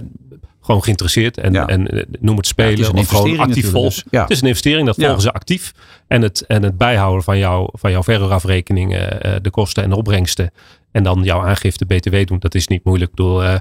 gewoon 0.62 0.84
geïnteresseerd 0.84 1.38
en, 1.38 1.54
ja. 1.54 1.68
en 1.68 2.08
noem 2.20 2.38
het 2.38 2.48
spelen 2.48 2.78
ja, 2.78 2.88
het 2.88 2.94
of 2.94 3.08
gewoon 3.08 3.40
actief 3.40 3.72
volgen. 3.72 3.90
Dus, 3.90 4.04
ja. 4.12 4.22
Het 4.22 4.30
is 4.30 4.42
een 4.42 4.48
investering, 4.48 4.86
dat 4.86 4.96
volgen 4.96 5.22
ze 5.22 5.32
actief. 5.32 5.74
En 6.08 6.22
het, 6.22 6.46
en 6.46 6.64
het 6.64 6.78
bijhouden 6.78 7.24
van, 7.24 7.38
jou, 7.38 7.70
van 7.72 7.92
jouw 7.92 8.04
verhuurafrekeningen, 8.04 9.28
uh, 9.28 9.36
de 9.42 9.50
kosten 9.50 9.84
en 9.84 9.90
de 9.90 9.96
opbrengsten. 9.96 10.52
En 10.92 11.04
dan 11.04 11.24
jouw 11.24 11.42
aangifte 11.42 11.86
BTW 11.86 12.26
doen, 12.26 12.40
dat 12.40 12.56
is 12.56 12.68
niet 12.68 12.84
moeilijk. 12.84 13.10
Ik 13.10 13.16
bedoel, 13.16 13.44
uh, 13.44 13.56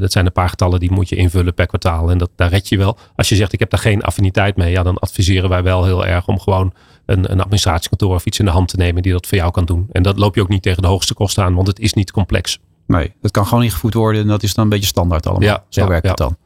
dat 0.00 0.12
zijn 0.12 0.26
een 0.26 0.32
paar 0.32 0.48
getallen 0.48 0.80
die 0.80 0.92
moet 0.92 1.08
je 1.08 1.16
invullen 1.16 1.54
per 1.54 1.66
kwartaal. 1.66 2.10
En 2.10 2.18
dat, 2.18 2.30
daar 2.36 2.48
red 2.48 2.68
je 2.68 2.78
wel. 2.78 2.98
Als 3.16 3.28
je 3.28 3.36
zegt 3.36 3.52
ik 3.52 3.58
heb 3.58 3.70
daar 3.70 3.80
geen 3.80 4.02
affiniteit 4.02 4.56
mee. 4.56 4.70
Ja, 4.70 4.82
dan 4.82 4.98
adviseren 4.98 5.48
wij 5.48 5.62
wel 5.62 5.84
heel 5.84 6.06
erg 6.06 6.26
om 6.26 6.40
gewoon 6.40 6.72
een, 7.06 7.32
een 7.32 7.40
administratiekantoor 7.40 8.14
of 8.14 8.26
iets 8.26 8.38
in 8.38 8.44
de 8.44 8.50
hand 8.50 8.68
te 8.68 8.76
nemen 8.76 9.02
die 9.02 9.12
dat 9.12 9.26
voor 9.26 9.38
jou 9.38 9.50
kan 9.50 9.64
doen. 9.64 9.86
En 9.92 10.02
dat 10.02 10.18
loop 10.18 10.34
je 10.34 10.40
ook 10.40 10.48
niet 10.48 10.62
tegen 10.62 10.82
de 10.82 10.88
hoogste 10.88 11.14
kosten 11.14 11.44
aan. 11.44 11.54
Want 11.54 11.66
het 11.66 11.78
is 11.78 11.92
niet 11.92 12.10
complex. 12.10 12.58
Nee, 12.86 13.12
het 13.22 13.30
kan 13.30 13.46
gewoon 13.46 13.64
ingevoerd 13.64 13.94
worden. 13.94 14.20
En 14.22 14.28
dat 14.28 14.42
is 14.42 14.54
dan 14.54 14.64
een 14.64 14.70
beetje 14.70 14.86
standaard 14.86 15.26
allemaal. 15.26 15.48
Ja, 15.48 15.64
Zo 15.68 15.80
ja, 15.80 15.88
werkt 15.88 16.04
ja. 16.04 16.10
het 16.10 16.18
dan. 16.18 16.36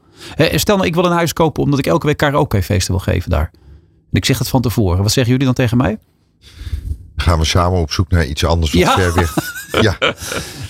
Stel 0.59 0.77
nou 0.77 0.89
ik 0.89 0.95
wil 0.95 1.05
een 1.05 1.13
huis 1.13 1.33
kopen 1.33 1.63
omdat 1.63 1.79
ik 1.79 1.87
elke 1.87 2.07
week 2.07 2.17
karaoke 2.17 2.63
feesten 2.63 2.95
wil 2.95 3.03
geven 3.03 3.31
daar. 3.31 3.51
En 4.11 4.23
ik 4.23 4.25
zeg 4.25 4.39
het 4.39 4.49
van 4.49 4.61
tevoren. 4.61 5.03
Wat 5.03 5.13
zeggen 5.13 5.33
jullie 5.33 5.47
dan 5.47 5.55
tegen 5.55 5.77
mij? 5.77 5.99
Gaan 7.17 7.39
we 7.39 7.45
samen 7.45 7.81
op 7.81 7.93
zoek 7.93 8.11
naar 8.11 8.25
iets 8.27 8.45
anders 8.45 8.73
wat 8.73 8.83
Ja. 8.83 8.95
ver 8.95 9.15
weg. 9.15 9.35
Ja, 9.81 9.97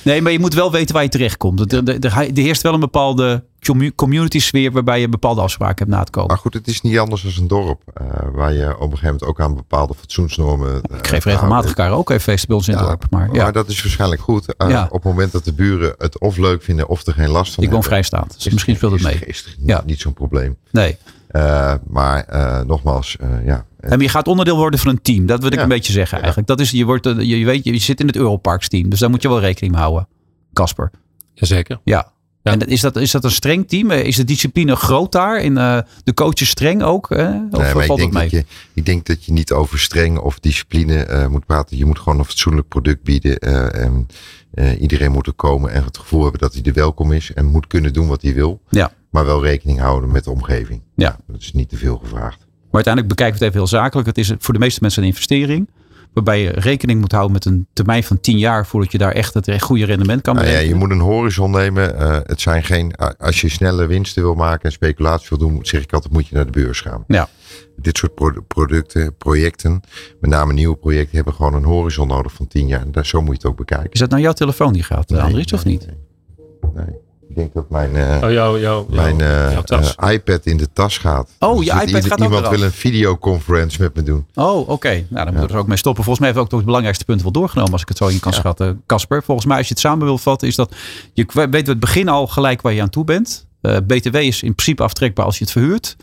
Nee, 0.02 0.22
maar 0.22 0.32
je 0.32 0.38
moet 0.38 0.54
wel 0.54 0.72
weten 0.72 0.94
waar 0.94 1.02
je 1.02 1.08
terechtkomt. 1.08 1.72
Er, 1.72 1.78
er, 1.88 1.94
er, 2.04 2.04
er 2.16 2.30
heerst 2.34 2.62
wel 2.62 2.74
een 2.74 2.80
bepaalde 2.80 3.44
commu- 3.64 3.92
community 3.94 4.38
sfeer 4.40 4.72
waarbij 4.72 5.00
je 5.00 5.08
bepaalde 5.08 5.40
afspraken 5.40 5.76
hebt 5.86 5.90
na 5.98 6.04
te 6.04 6.10
komen. 6.10 6.28
maar 6.30 6.38
goed, 6.38 6.54
het 6.54 6.66
is 6.68 6.80
niet 6.80 6.98
anders 6.98 7.22
dan 7.22 7.32
een 7.38 7.48
dorp. 7.48 7.82
eh, 7.94 8.06
waar 8.32 8.52
je 8.52 8.66
op 8.74 8.80
een 8.80 8.88
gegeven 8.98 9.04
moment 9.04 9.24
ook 9.24 9.40
aan 9.40 9.54
bepaalde 9.54 9.94
fatsoensnormen. 9.94 10.82
eh, 10.90 10.98
Ik 10.98 11.06
geef 11.06 11.24
regelmatig 11.24 11.74
karaoke 11.74 12.20
feesten 12.20 12.48
bij 12.48 12.56
ons 12.56 12.68
in 12.68 12.72
het 12.74 12.82
Ja, 12.82 12.88
dorp. 12.88 13.04
Maar 13.10 13.28
ja, 13.32 13.42
Maar 13.42 13.52
dat 13.52 13.68
is 13.68 13.82
waarschijnlijk 13.82 14.20
goed. 14.20 14.54
Eh, 14.56 14.68
Ja. 14.68 14.84
Op 14.84 14.92
het 14.92 15.04
moment 15.04 15.32
dat 15.32 15.44
de 15.44 15.52
buren 15.52 15.94
het 15.98 16.18
of 16.18 16.36
leuk 16.36 16.62
vinden 16.62 16.88
of 16.88 17.06
er 17.06 17.12
geen 17.12 17.28
last 17.30 17.54
van 17.54 17.64
ik 17.64 17.70
woon 17.70 17.80
hebben. 17.80 17.82
vrijstaand. 17.98 18.34
Dus 18.34 18.46
is- 18.46 18.52
misschien 18.52 18.76
speelt 18.76 18.92
het 18.92 19.02
mee. 19.02 19.18
Is, 19.26 19.56
Ja. 19.66 19.82
niet 19.86 20.00
zo'n 20.00 20.14
probleem. 20.14 20.56
Nee. 20.70 20.96
Eh, 21.36 21.74
maar 21.88 22.24
eh, 22.24 22.60
nogmaals, 22.62 23.16
eh, 23.16 23.28
ja. 23.46 23.66
En 23.80 24.00
je 24.00 24.08
gaat 24.08 24.28
onderdeel 24.28 24.56
worden 24.56 24.80
van 24.80 24.90
een 24.90 25.02
team. 25.02 25.26
Dat 25.26 25.40
wil 25.40 25.48
ik 25.48 25.54
Ja. 25.56 25.62
een 25.62 25.68
beetje 25.68 25.92
zeggen 25.92 26.18
eigenlijk. 26.18 26.48
Dat 26.48 26.60
is, 26.60 26.70
je, 26.70 26.84
wordt, 26.84 27.04
je, 27.04 27.44
weet, 27.44 27.64
je 27.64 27.78
zit 27.78 28.00
in 28.00 28.06
het 28.06 28.16
Europarks 28.16 28.68
team. 28.68 28.88
Dus 28.88 28.98
daar 28.98 29.10
moet 29.10 29.22
je 29.22 29.28
wel 29.28 29.40
rekening 29.40 29.72
mee 29.74 29.82
houden. 29.82 30.08
Casper. 30.52 30.90
Jazeker. 31.34 31.80
Ja. 31.84 32.14
Ja. 32.42 32.52
En 32.52 32.60
is 32.60 32.80
dat, 32.80 32.96
is 32.96 33.10
dat 33.10 33.24
een 33.24 33.30
streng 33.30 33.68
team? 33.68 33.90
Is 33.90 34.16
de 34.16 34.24
discipline 34.24 34.76
groot 34.76 35.12
daar? 35.12 35.40
In, 35.40 35.58
eh, 35.58 35.78
de 36.04 36.14
coaches 36.14 36.48
streng 36.48 36.82
ook? 36.82 37.10
eh? 37.10 37.18
Of 37.18 37.24
Nee, 37.28 37.40
maar 37.50 37.66
ik 37.68 37.86
valt 37.86 37.88
het 37.88 37.98
denk, 37.98 38.12
mee? 38.12 38.22
dat 38.22 38.30
je, 38.30 38.44
ik 38.74 38.86
denk 38.86 39.06
dat 39.06 39.24
je 39.24 39.32
niet 39.32 39.52
over 39.52 39.78
streng 39.78 40.18
of 40.18 40.38
discipline 40.40 41.04
eh, 41.04 41.26
moet 41.26 41.46
praten. 41.46 41.76
Je 41.76 41.84
moet 41.84 41.98
gewoon 41.98 42.18
een 42.18 42.24
fatsoenlijk 42.24 42.68
product 42.68 43.02
bieden. 43.02 43.38
eh, 43.38 43.82
en 43.84 44.06
eh, 44.54 44.80
iedereen 44.80 45.12
moet 45.12 45.26
er 45.26 45.32
komen 45.32 45.70
en 45.72 45.84
het 45.84 45.98
gevoel 45.98 46.22
hebben 46.22 46.40
dat 46.40 46.52
hij 46.54 46.62
er 46.62 46.72
welkom 46.72 47.12
is. 47.12 47.32
En 47.32 47.44
moet 47.46 47.66
kunnen 47.66 47.92
doen 47.92 48.06
wat 48.08 48.22
hij 48.22 48.34
wil. 48.34 48.60
Ja. 48.70 48.92
Maar 49.16 49.24
wel 49.26 49.42
rekening 49.44 49.78
houden 49.80 50.10
met 50.10 50.24
de 50.24 50.30
omgeving. 50.30 50.82
Ja. 50.94 51.16
Dat 51.26 51.40
is 51.40 51.52
niet 51.52 51.68
te 51.68 51.76
veel 51.76 51.96
gevraagd. 51.96 52.38
Maar 52.38 52.84
uiteindelijk 52.84 53.14
bekijken 53.14 53.38
we 53.38 53.44
het 53.44 53.54
even 53.54 53.66
heel 53.66 53.78
zakelijk. 53.80 54.06
Het 54.06 54.18
is 54.18 54.32
voor 54.38 54.54
de 54.54 54.60
meeste 54.60 54.78
mensen 54.82 55.02
een 55.02 55.08
investering. 55.08 55.70
Waarbij 56.12 56.40
je 56.42 56.50
rekening 56.50 57.00
moet 57.00 57.12
houden 57.12 57.32
met 57.32 57.44
een 57.44 57.66
termijn 57.72 58.04
van 58.04 58.20
10 58.20 58.38
jaar 58.38 58.66
voordat 58.66 58.92
je 58.92 58.98
daar 58.98 59.12
echt 59.12 59.34
het 59.34 59.62
goede 59.62 59.84
rendement 59.84 60.22
kan 60.22 60.34
Nou 60.34 60.46
ja, 60.46 60.58
je 60.58 60.74
moet 60.74 60.90
een 60.90 61.00
horizon 61.00 61.50
nemen. 61.50 61.98
Eh, 61.98 62.18
het 62.22 62.40
zijn 62.40 62.64
geen, 62.64 62.94
als 63.18 63.40
je 63.40 63.48
snelle 63.48 63.86
winsten 63.86 64.22
wil 64.22 64.34
maken 64.34 64.62
en 64.64 64.72
speculatie 64.72 65.26
wil 65.28 65.38
doen, 65.38 65.58
zeg 65.62 65.82
ik 65.82 65.92
altijd, 65.92 66.12
moet 66.12 66.26
je 66.26 66.34
naar 66.34 66.44
de 66.46 66.50
beurs 66.52 66.80
gaan. 66.80 67.04
Ja. 67.06 67.28
Dit 67.76 67.98
soort 67.98 68.14
pro- 68.14 68.42
producten, 68.46 69.16
projecten, 69.16 69.80
met 70.20 70.30
name 70.30 70.52
nieuwe 70.52 70.76
projecten, 70.76 71.16
hebben 71.16 71.34
gewoon 71.34 71.54
een 71.54 71.64
horizon 71.64 72.08
nodig 72.08 72.32
van 72.32 72.46
10 72.46 72.66
jaar. 72.66 72.80
En 72.80 72.92
daar, 72.92 73.06
zo 73.06 73.20
moet 73.20 73.28
je 73.28 73.34
het 73.36 73.46
ook 73.46 73.56
bekijken. 73.56 73.90
Is 73.90 74.00
dat 74.00 74.10
nou 74.10 74.22
jouw 74.22 74.32
telefoon 74.32 74.72
die 74.72 74.82
gaat, 74.82 75.08
Nee, 75.08 75.20
Andries, 75.20 75.52
of 75.52 75.64
nee, 75.64 75.72
niet? 75.72 75.86
Nee. 75.86 76.84
nee. 76.84 77.04
Ik 77.28 77.36
denk 77.36 77.54
dat 77.54 77.70
mijn, 77.70 77.96
eh, 77.96 78.68
Oh, 78.78 78.88
mijn 78.90 79.20
eh, 79.20 79.52
eh, 79.56 80.12
iPad 80.12 80.46
in 80.46 80.56
de 80.56 80.68
tas 80.72 80.98
gaat. 80.98 81.30
Oh, 81.38 81.56
Dus 81.56 81.64
je 81.66 81.72
iPad 81.72 81.86
ieder- 81.86 82.02
gaat 82.02 82.12
ook 82.12 82.18
Iemand 82.24 82.40
eraf. 82.40 82.54
wil 82.56 82.62
een 82.62 82.72
videoconference 82.72 83.80
met 83.82 83.94
me 83.94 84.02
doen. 84.02 84.26
Oh, 84.34 84.68
oké. 84.68 84.88
Nou, 84.88 85.04
dan 85.10 85.24
moeten 85.26 85.46
we 85.46 85.52
er 85.52 85.58
ook 85.58 85.66
mee 85.66 85.76
stoppen. 85.76 86.04
Volgens 86.04 86.24
mij 86.26 86.34
hebben 86.34 86.34
we 86.34 86.40
ook 86.40 86.48
toch 86.48 86.58
het 86.58 86.66
belangrijkste 86.66 87.04
punt 87.04 87.22
wel 87.22 87.32
doorgenomen, 87.32 87.72
als 87.72 87.82
ik 87.82 87.88
het 87.88 87.96
zo 87.96 88.06
in 88.06 88.20
kan 88.20 88.32
schatten. 88.32 88.82
Casper, 88.86 89.22
volgens 89.22 89.46
mij 89.46 89.56
als 89.56 89.66
je 89.66 89.72
het 89.72 89.82
samen 89.82 90.06
wil 90.06 90.18
vatten, 90.18 90.48
is 90.48 90.54
dat 90.56 90.74
je 91.12 91.46
weet 91.50 91.66
het 91.66 91.80
begin 91.80 92.08
al 92.08 92.26
gelijk 92.26 92.60
waar 92.62 92.72
je 92.72 92.82
aan 92.82 92.90
toe 92.90 93.04
bent. 93.04 93.46
Eh, 93.60 93.76
BTW 93.86 94.14
is 94.16 94.42
in 94.42 94.54
principe 94.54 94.82
aftrekbaar 94.82 95.24
als 95.24 95.38
je 95.38 95.44
het 95.44 95.52
verhuurt. 95.52 95.96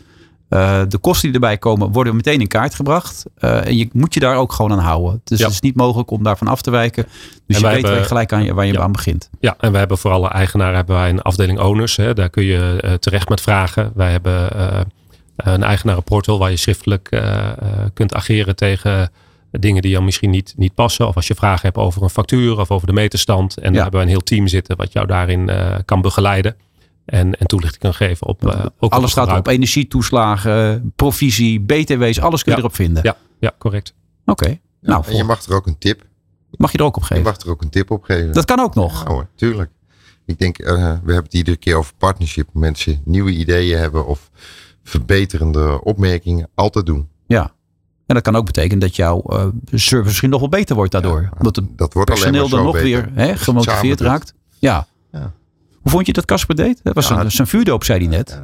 Eh, 0.54 0.82
de 0.88 0.98
kosten 0.98 1.24
die 1.32 1.34
erbij 1.40 1.58
komen 1.58 1.92
worden 1.92 2.16
meteen 2.16 2.40
in 2.40 2.46
kaart 2.46 2.74
gebracht. 2.74 3.24
Eh, 3.36 3.66
en 3.66 3.76
je 3.76 3.88
moet 3.92 4.14
je 4.14 4.20
daar 4.20 4.36
ook 4.36 4.52
gewoon 4.52 4.72
aan 4.72 4.78
houden. 4.78 5.20
Dus 5.24 5.38
Ja. 5.38 5.44
het 5.44 5.54
is 5.54 5.60
niet 5.60 5.76
mogelijk 5.76 6.10
om 6.10 6.22
daarvan 6.22 6.48
af 6.48 6.62
te 6.62 6.70
wijken. 6.70 7.04
Dus 7.46 7.56
je 7.56 7.62
wij 7.62 7.72
weet 7.72 7.80
je 7.82 7.86
hebben- 7.88 8.06
gelijk 8.06 8.32
aan, 8.32 8.44
je- 8.44 8.54
waar 8.54 8.66
je 8.66 8.72
Ja. 8.72 8.80
aan 8.80 8.92
begint. 8.92 9.30
Ja, 9.40 9.54
en 9.58 9.70
wij 9.70 9.78
hebben 9.80 9.98
voor 9.98 10.10
alle 10.10 10.28
eigenaren 10.28 10.74
hebben 10.76 10.96
wij 10.96 11.08
een 11.08 11.22
afdeling 11.22 11.58
owners. 11.60 11.96
Hè. 11.96 12.14
Daar 12.14 12.28
kun 12.30 12.44
je 12.44 12.78
eh, 12.80 12.92
terecht 12.92 13.28
met 13.28 13.40
vragen. 13.40 13.92
Wij 13.94 14.10
hebben 14.10 14.50
eh, 14.52 14.80
een 15.36 15.62
eigenarenportal 15.62 16.38
waar 16.38 16.50
je 16.50 16.56
schriftelijk 16.56 17.08
eh, 17.10 17.20
eh, 17.48 17.54
kunt 17.94 18.14
ageren 18.14 18.56
tegen 18.56 19.10
dingen 19.50 19.82
die 19.82 19.90
jou 19.90 20.04
misschien 20.04 20.30
niet, 20.30 20.54
niet 20.56 20.74
passen. 20.74 21.08
Of 21.08 21.16
als 21.16 21.26
je 21.26 21.34
vragen 21.34 21.60
hebt 21.62 21.76
over 21.76 22.02
een 22.02 22.10
factuur 22.10 22.58
of 22.60 22.70
over 22.70 22.86
de 22.86 22.92
meterstand. 22.92 23.56
En 23.56 23.62
dan 23.62 23.72
Ja. 23.74 23.82
hebben 23.82 24.00
we 24.00 24.06
een 24.06 24.12
heel 24.12 24.22
team 24.22 24.48
zitten 24.48 24.76
wat 24.76 24.92
jou 24.92 25.06
daarin 25.06 25.48
eh, 25.48 25.74
kan 25.84 26.00
begeleiden. 26.00 26.56
En, 27.04 27.34
en 27.38 27.46
toelichting 27.46 27.82
kan 27.82 27.94
geven 27.94 28.26
op 28.26 28.46
eh, 28.48 28.64
ook 28.64 28.72
op 28.78 28.92
alles 28.92 29.02
het 29.02 29.10
staat 29.10 29.24
erop. 29.26 29.36
gebruik. 29.36 29.56
Energietoeslagen, 29.58 30.92
provisie, 30.96 31.60
BTW's, 31.60 32.18
alles 32.18 32.42
kun 32.42 32.52
je 32.52 32.58
Ja. 32.58 32.64
erop 32.64 32.74
vinden. 32.74 33.02
Ja, 33.02 33.16
ja, 33.40 33.52
correct. 33.58 33.94
Oké. 34.24 34.58
Nou, 34.80 35.04
en 35.06 35.16
je 35.16 35.24
mag 35.24 35.42
er 35.44 35.54
ook 35.54 35.66
een 35.66 35.78
tip. 35.78 36.02
mag 36.50 36.72
je 36.72 36.78
er 36.78 36.84
ook 36.84 36.96
op 36.96 37.02
Je 37.02 37.08
geven. 37.08 37.24
mag 37.24 37.40
er 37.40 37.50
ook 37.50 37.62
een 37.62 37.70
tip 37.70 37.90
op 37.90 38.02
geven. 38.04 38.32
Dat 38.32 38.44
kan 38.44 38.60
ook 38.60 38.74
nog. 38.74 39.02
Ja 39.04 39.10
hoor, 39.10 39.26
tuurlijk. 39.36 39.70
Ik 40.26 40.38
denk, 40.38 40.58
eh, 40.58 40.72
we 40.74 40.80
hebben 40.82 41.14
het 41.24 41.34
iedere 41.34 41.56
keer 41.56 41.76
over 41.76 41.94
partnership. 41.98 42.48
Mensen 42.52 43.00
nieuwe 43.04 43.30
ideeën 43.30 43.78
hebben 43.78 44.06
of 44.06 44.30
verbeterende 44.82 45.80
opmerkingen. 45.84 46.48
Altijd 46.54 46.86
doen. 46.86 47.08
Ja. 47.26 47.52
En 48.06 48.14
dat 48.14 48.22
kan 48.24 48.36
ook 48.36 48.44
betekenen 48.46 48.78
dat 48.78 48.96
jouw 48.96 49.20
eh, 49.22 49.46
service 49.72 50.04
misschien 50.04 50.30
nog 50.30 50.40
wel 50.40 50.48
beter 50.48 50.76
wordt 50.76 50.92
daardoor. 50.92 51.20
Ja, 51.22 51.32
Omdat 51.38 51.56
het 51.56 51.78
dat 51.78 51.92
wordt 51.92 52.10
personeel 52.10 52.48
dan 52.48 52.62
nog 52.64 52.72
beter. 52.72 52.88
weer 52.88 53.10
je 53.14 53.20
hè, 53.20 53.36
gemotiveerd 53.36 54.00
raakt. 54.00 54.34
Ja. 54.58 54.86
Hoe 55.84 55.92
vond 55.92 56.06
je 56.06 56.12
dat 56.12 56.24
Casper 56.24 56.54
deed? 56.56 56.80
Dat 56.82 56.94
was 56.94 57.08
Ja, 57.08 57.20
een, 57.20 57.30
zijn 57.30 57.46
vuurdoop, 57.48 57.84
zei 57.84 57.98
hij 57.98 58.08
net. 58.16 58.42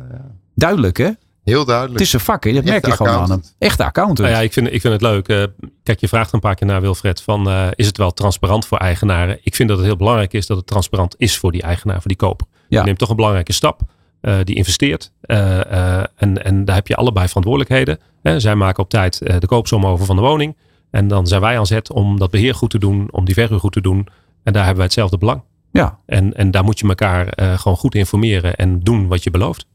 Duidelijk 0.55 0.97
hè? 0.99 1.11
Heel 1.45 1.65
duidelijk. 1.65 1.99
Het 1.99 2.07
is 2.07 2.13
een 2.13 2.21
vak, 2.21 2.45
hè? 2.45 2.53
dat 2.53 2.65
merk 2.65 2.87
je 2.87 2.93
gewoon 2.93 3.13
aan 3.13 3.19
hem. 3.19 3.23
accountant. 3.25 3.57
Echte 3.59 3.85
accountant. 3.85 4.19
Nou 4.29 4.31
ja, 4.31 4.39
ik 4.41 4.53
vind, 4.53 4.67
ik 4.73 4.81
vind 4.81 4.93
het 4.93 5.03
leuk. 5.03 5.29
Eh, 5.29 5.45
kijk, 5.83 6.01
je 6.01 6.09
vraagt 6.09 6.33
een 6.33 6.41
paar 6.41 6.55
keer 6.55 6.67
naar 6.67 6.81
Wilfred 6.81 7.23
van 7.23 7.49
eh, 7.51 7.67
is 7.75 7.87
het 7.87 7.97
wel 7.97 8.11
transparant 8.13 8.67
voor 8.67 8.79
eigenaren? 8.79 9.39
Ik 9.43 9.55
vind 9.55 9.69
dat 9.69 9.79
het 9.79 9.87
heel 9.87 9.97
belangrijk 9.97 10.33
is 10.33 10.47
dat 10.47 10.57
het 10.57 10.67
transparant 10.67 11.15
is 11.19 11.39
voor 11.39 11.53
die 11.53 11.63
eigenaar, 11.63 11.97
voor 12.01 12.09
die 12.09 12.17
koper. 12.17 12.47
Ja. 12.69 12.79
Je 12.79 12.85
neemt 12.85 12.99
toch 12.99 13.09
een 13.11 13.17
belangrijke 13.17 13.53
stap. 13.53 13.81
eh, 14.21 14.35
die 14.45 14.55
investeert. 14.57 15.13
eh, 15.21 15.61
eh, 16.01 16.05
en, 16.17 16.45
en 16.45 16.65
daar 16.65 16.75
heb 16.75 16.87
je 16.87 16.97
allebei 16.97 17.27
verantwoordelijkheden. 17.29 17.99
Hè. 18.23 18.41
zij 18.41 18.55
maken 18.55 18.83
op 18.83 18.91
tijd 18.91 19.21
eh, 19.21 19.39
de 19.39 19.47
koopsom 19.47 19.87
over 19.87 20.07
van 20.07 20.17
de 20.17 20.23
woning. 20.23 20.57
En 20.91 21.09
dan 21.09 21.27
zijn 21.27 21.41
wij 21.41 21.59
aan 21.59 21.67
zet 21.67 21.93
om 21.93 22.19
dat 22.19 22.31
beheer 22.31 22.55
goed 22.55 22.71
te 22.71 22.79
doen, 22.79 23.09
om 23.11 23.25
die 23.25 23.35
verhuur 23.35 23.59
goed 23.61 23.73
te 23.73 23.81
doen. 23.81 24.07
En 24.43 24.53
daar 24.53 24.61
hebben 24.63 24.77
wij 24.77 24.85
hetzelfde 24.85 25.19
belang. 25.19 25.43
Ja. 25.71 25.99
En, 26.07 26.35
en 26.37 26.51
daar 26.51 26.65
moet 26.65 26.79
je 26.79 26.89
elkaar 26.89 27.29
eh, 27.29 27.59
gewoon 27.59 27.77
goed 27.77 27.95
informeren 27.95 28.55
en 28.57 28.81
doen 28.81 29.09
wat 29.09 29.25
je 29.25 29.31
belooft. 29.31 29.67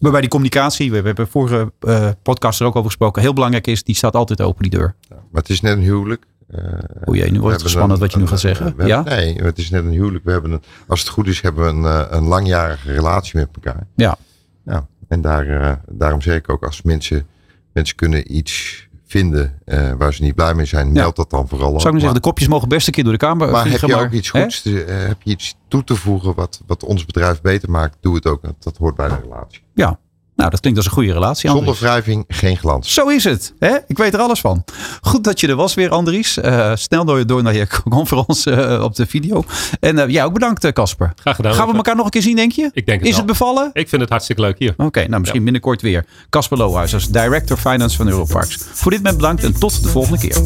Maar 0.00 0.10
bij 0.12 0.20
die 0.20 0.30
communicatie, 0.30 0.90
we 0.90 0.96
hebben 1.00 1.28
vorige 1.28 1.72
eh, 1.80 2.08
podcast 2.22 2.60
er 2.60 2.66
ook 2.66 2.74
over 2.76 2.86
gesproken, 2.90 3.22
heel 3.22 3.32
belangrijk 3.32 3.66
is, 3.66 3.82
die 3.84 3.94
staat 3.94 4.14
altijd 4.16 4.40
open, 4.40 4.62
die 4.62 4.70
deur. 4.78 4.94
Maar 5.08 5.18
het 5.32 5.48
is 5.48 5.60
net 5.60 5.76
een 5.76 5.82
huwelijk. 5.82 6.24
Eh, 6.48 6.58
O 7.04 7.14
jee, 7.14 7.30
nu 7.30 7.40
wordt 7.40 7.60
het 7.60 7.70
spannend 7.70 7.92
een- 7.92 7.98
wat 7.98 8.10
je 8.10 8.16
nu 8.16 8.22
een- 8.22 8.28
gaat 8.28 8.40
zeggen. 8.40 8.66
hebben- 8.66 8.86
Ja? 8.86 9.02
Nee, 9.02 9.34
het 9.42 9.58
is 9.58 9.70
net 9.70 9.84
een 9.84 9.90
huwelijk. 9.90 10.24
We 10.24 10.30
hebben 10.30 10.50
een, 10.52 10.62
als 10.86 11.00
het 11.00 11.08
goed 11.08 11.26
is, 11.26 11.40
hebben 11.40 11.64
we 11.64 11.70
een, 11.70 11.84
eh, 12.08 12.16
een 12.16 12.22
langjarige 12.24 12.92
relatie 12.92 13.38
met 13.38 13.48
elkaar. 13.54 13.86
Ja. 13.96 14.16
Ja, 14.64 14.86
en 15.08 15.20
daar, 15.20 15.80
daarom 15.88 16.20
zeg 16.20 16.36
ik 16.36 16.48
ook, 16.50 16.64
als 16.64 16.82
mensen, 16.82 17.26
mensen 17.72 17.96
kunnen 17.96 18.36
iets 18.36 18.83
vinden 19.18 19.58
eh, 19.64 19.92
waar 19.98 20.14
ze 20.14 20.22
niet 20.22 20.34
blij 20.34 20.54
mee 20.54 20.64
zijn, 20.66 20.92
meld 20.92 21.16
dat 21.16 21.30
dan 21.30 21.48
vooral. 21.48 21.68
Zou 21.68 21.78
ik 21.86 21.90
maar 21.90 22.00
zeggen, 22.00 22.14
de 22.14 22.28
kopjes 22.28 22.48
mogen 22.48 22.68
best 22.68 22.86
een 22.86 22.92
keer 22.92 23.04
door 23.04 23.12
de 23.12 23.18
kamer 23.18 23.50
maar 23.50 23.70
heb 23.70 23.80
je 23.80 23.86
maar, 23.94 24.04
ook 24.04 24.10
iets 24.12 24.30
goeds, 24.30 24.62
te- 24.62 24.84
eh, 24.84 25.06
heb 25.06 25.16
je 25.22 25.30
iets 25.30 25.54
toe 25.68 25.84
te 25.84 25.96
voegen 25.96 26.34
wat, 26.34 26.62
wat 26.66 26.84
ons 26.84 27.04
bedrijf 27.04 27.40
beter 27.40 27.70
maakt, 27.70 27.96
doe 28.00 28.14
het 28.14 28.26
ook. 28.26 28.42
Dat, 28.42 28.54
dat 28.58 28.76
hoort 28.76 28.94
bij 28.94 29.08
de 29.08 29.18
relatie. 29.22 29.62
Ja, 29.74 29.98
nou 30.44 30.56
dat 30.56 30.60
klinkt 30.60 30.78
als 30.78 30.86
een 30.86 30.94
goede 30.94 31.12
relatie. 31.12 31.50
Zonder 31.50 31.76
wrijving 31.80 32.24
geen 32.28 32.56
glans. 32.56 32.94
Zo 32.94 33.08
is 33.08 33.24
het. 33.24 33.52
Hè? 33.58 33.76
Ik 33.86 33.96
weet 33.96 34.14
er 34.14 34.20
alles 34.20 34.40
van. 34.40 34.64
Goed 35.00 35.24
dat 35.24 35.40
je 35.40 35.48
er 35.48 35.56
was 35.56 35.74
weer, 35.74 35.90
Andries. 35.90 36.38
Eh, 36.38 36.72
snel 36.74 37.04
door, 37.04 37.26
door 37.26 37.42
naar 37.42 37.54
je 37.54 37.66
conferentie 37.88 38.52
eh, 38.52 38.82
op 38.82 38.94
de 38.94 39.06
video. 39.06 39.44
En 39.80 39.98
eh, 39.98 40.08
jij 40.08 40.24
ook 40.24 40.32
bedankt, 40.32 40.72
Casper. 40.72 41.12
Graag 41.16 41.36
gedaan. 41.36 41.54
Gaan 41.54 41.68
we 41.68 41.74
elkaar 41.74 41.96
nog 41.96 42.04
een 42.04 42.10
keer 42.10 42.22
zien, 42.22 42.36
denk 42.36 42.52
je? 42.52 42.70
Ik 42.72 42.86
denk 42.86 42.98
het 42.98 43.08
Is 43.08 43.16
wel. 43.16 43.18
het 43.18 43.26
bevallen? 43.26 43.70
Ik 43.72 43.88
vind 43.88 44.00
het 44.00 44.10
hartstikke 44.10 44.42
leuk 44.42 44.58
hier. 44.58 44.74
Oké, 44.76 45.06
nou 45.06 45.20
misschien 45.20 45.44
binnenkort 45.44 45.82
weer. 45.82 46.06
Casper 46.30 46.58
Lohuis 46.58 46.94
als 46.94 47.08
Director 47.08 47.56
Finance 47.56 47.96
van 47.96 48.08
Europarks. 48.08 48.58
Voor 48.72 48.90
dit 48.90 49.02
moment 49.02 49.20
bedankt 49.20 49.44
en 49.44 49.58
tot 49.58 49.82
de 49.82 49.88
volgende 49.88 50.18
keer. 50.18 50.36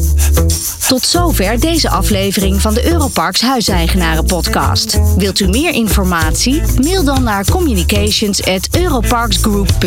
Tot 0.87 1.03
zover 1.03 1.59
deze 1.59 1.89
aflevering 1.89 2.61
van 2.61 2.73
de 2.73 2.91
Europarks 2.91 3.41
Huiseigenaren 3.41 4.25
podcast. 4.25 4.99
Wilt 5.17 5.39
u 5.39 5.47
meer 5.47 5.73
informatie? 5.73 6.61
Mail 6.81 7.03
dan 7.03 7.23
naar 7.23 7.45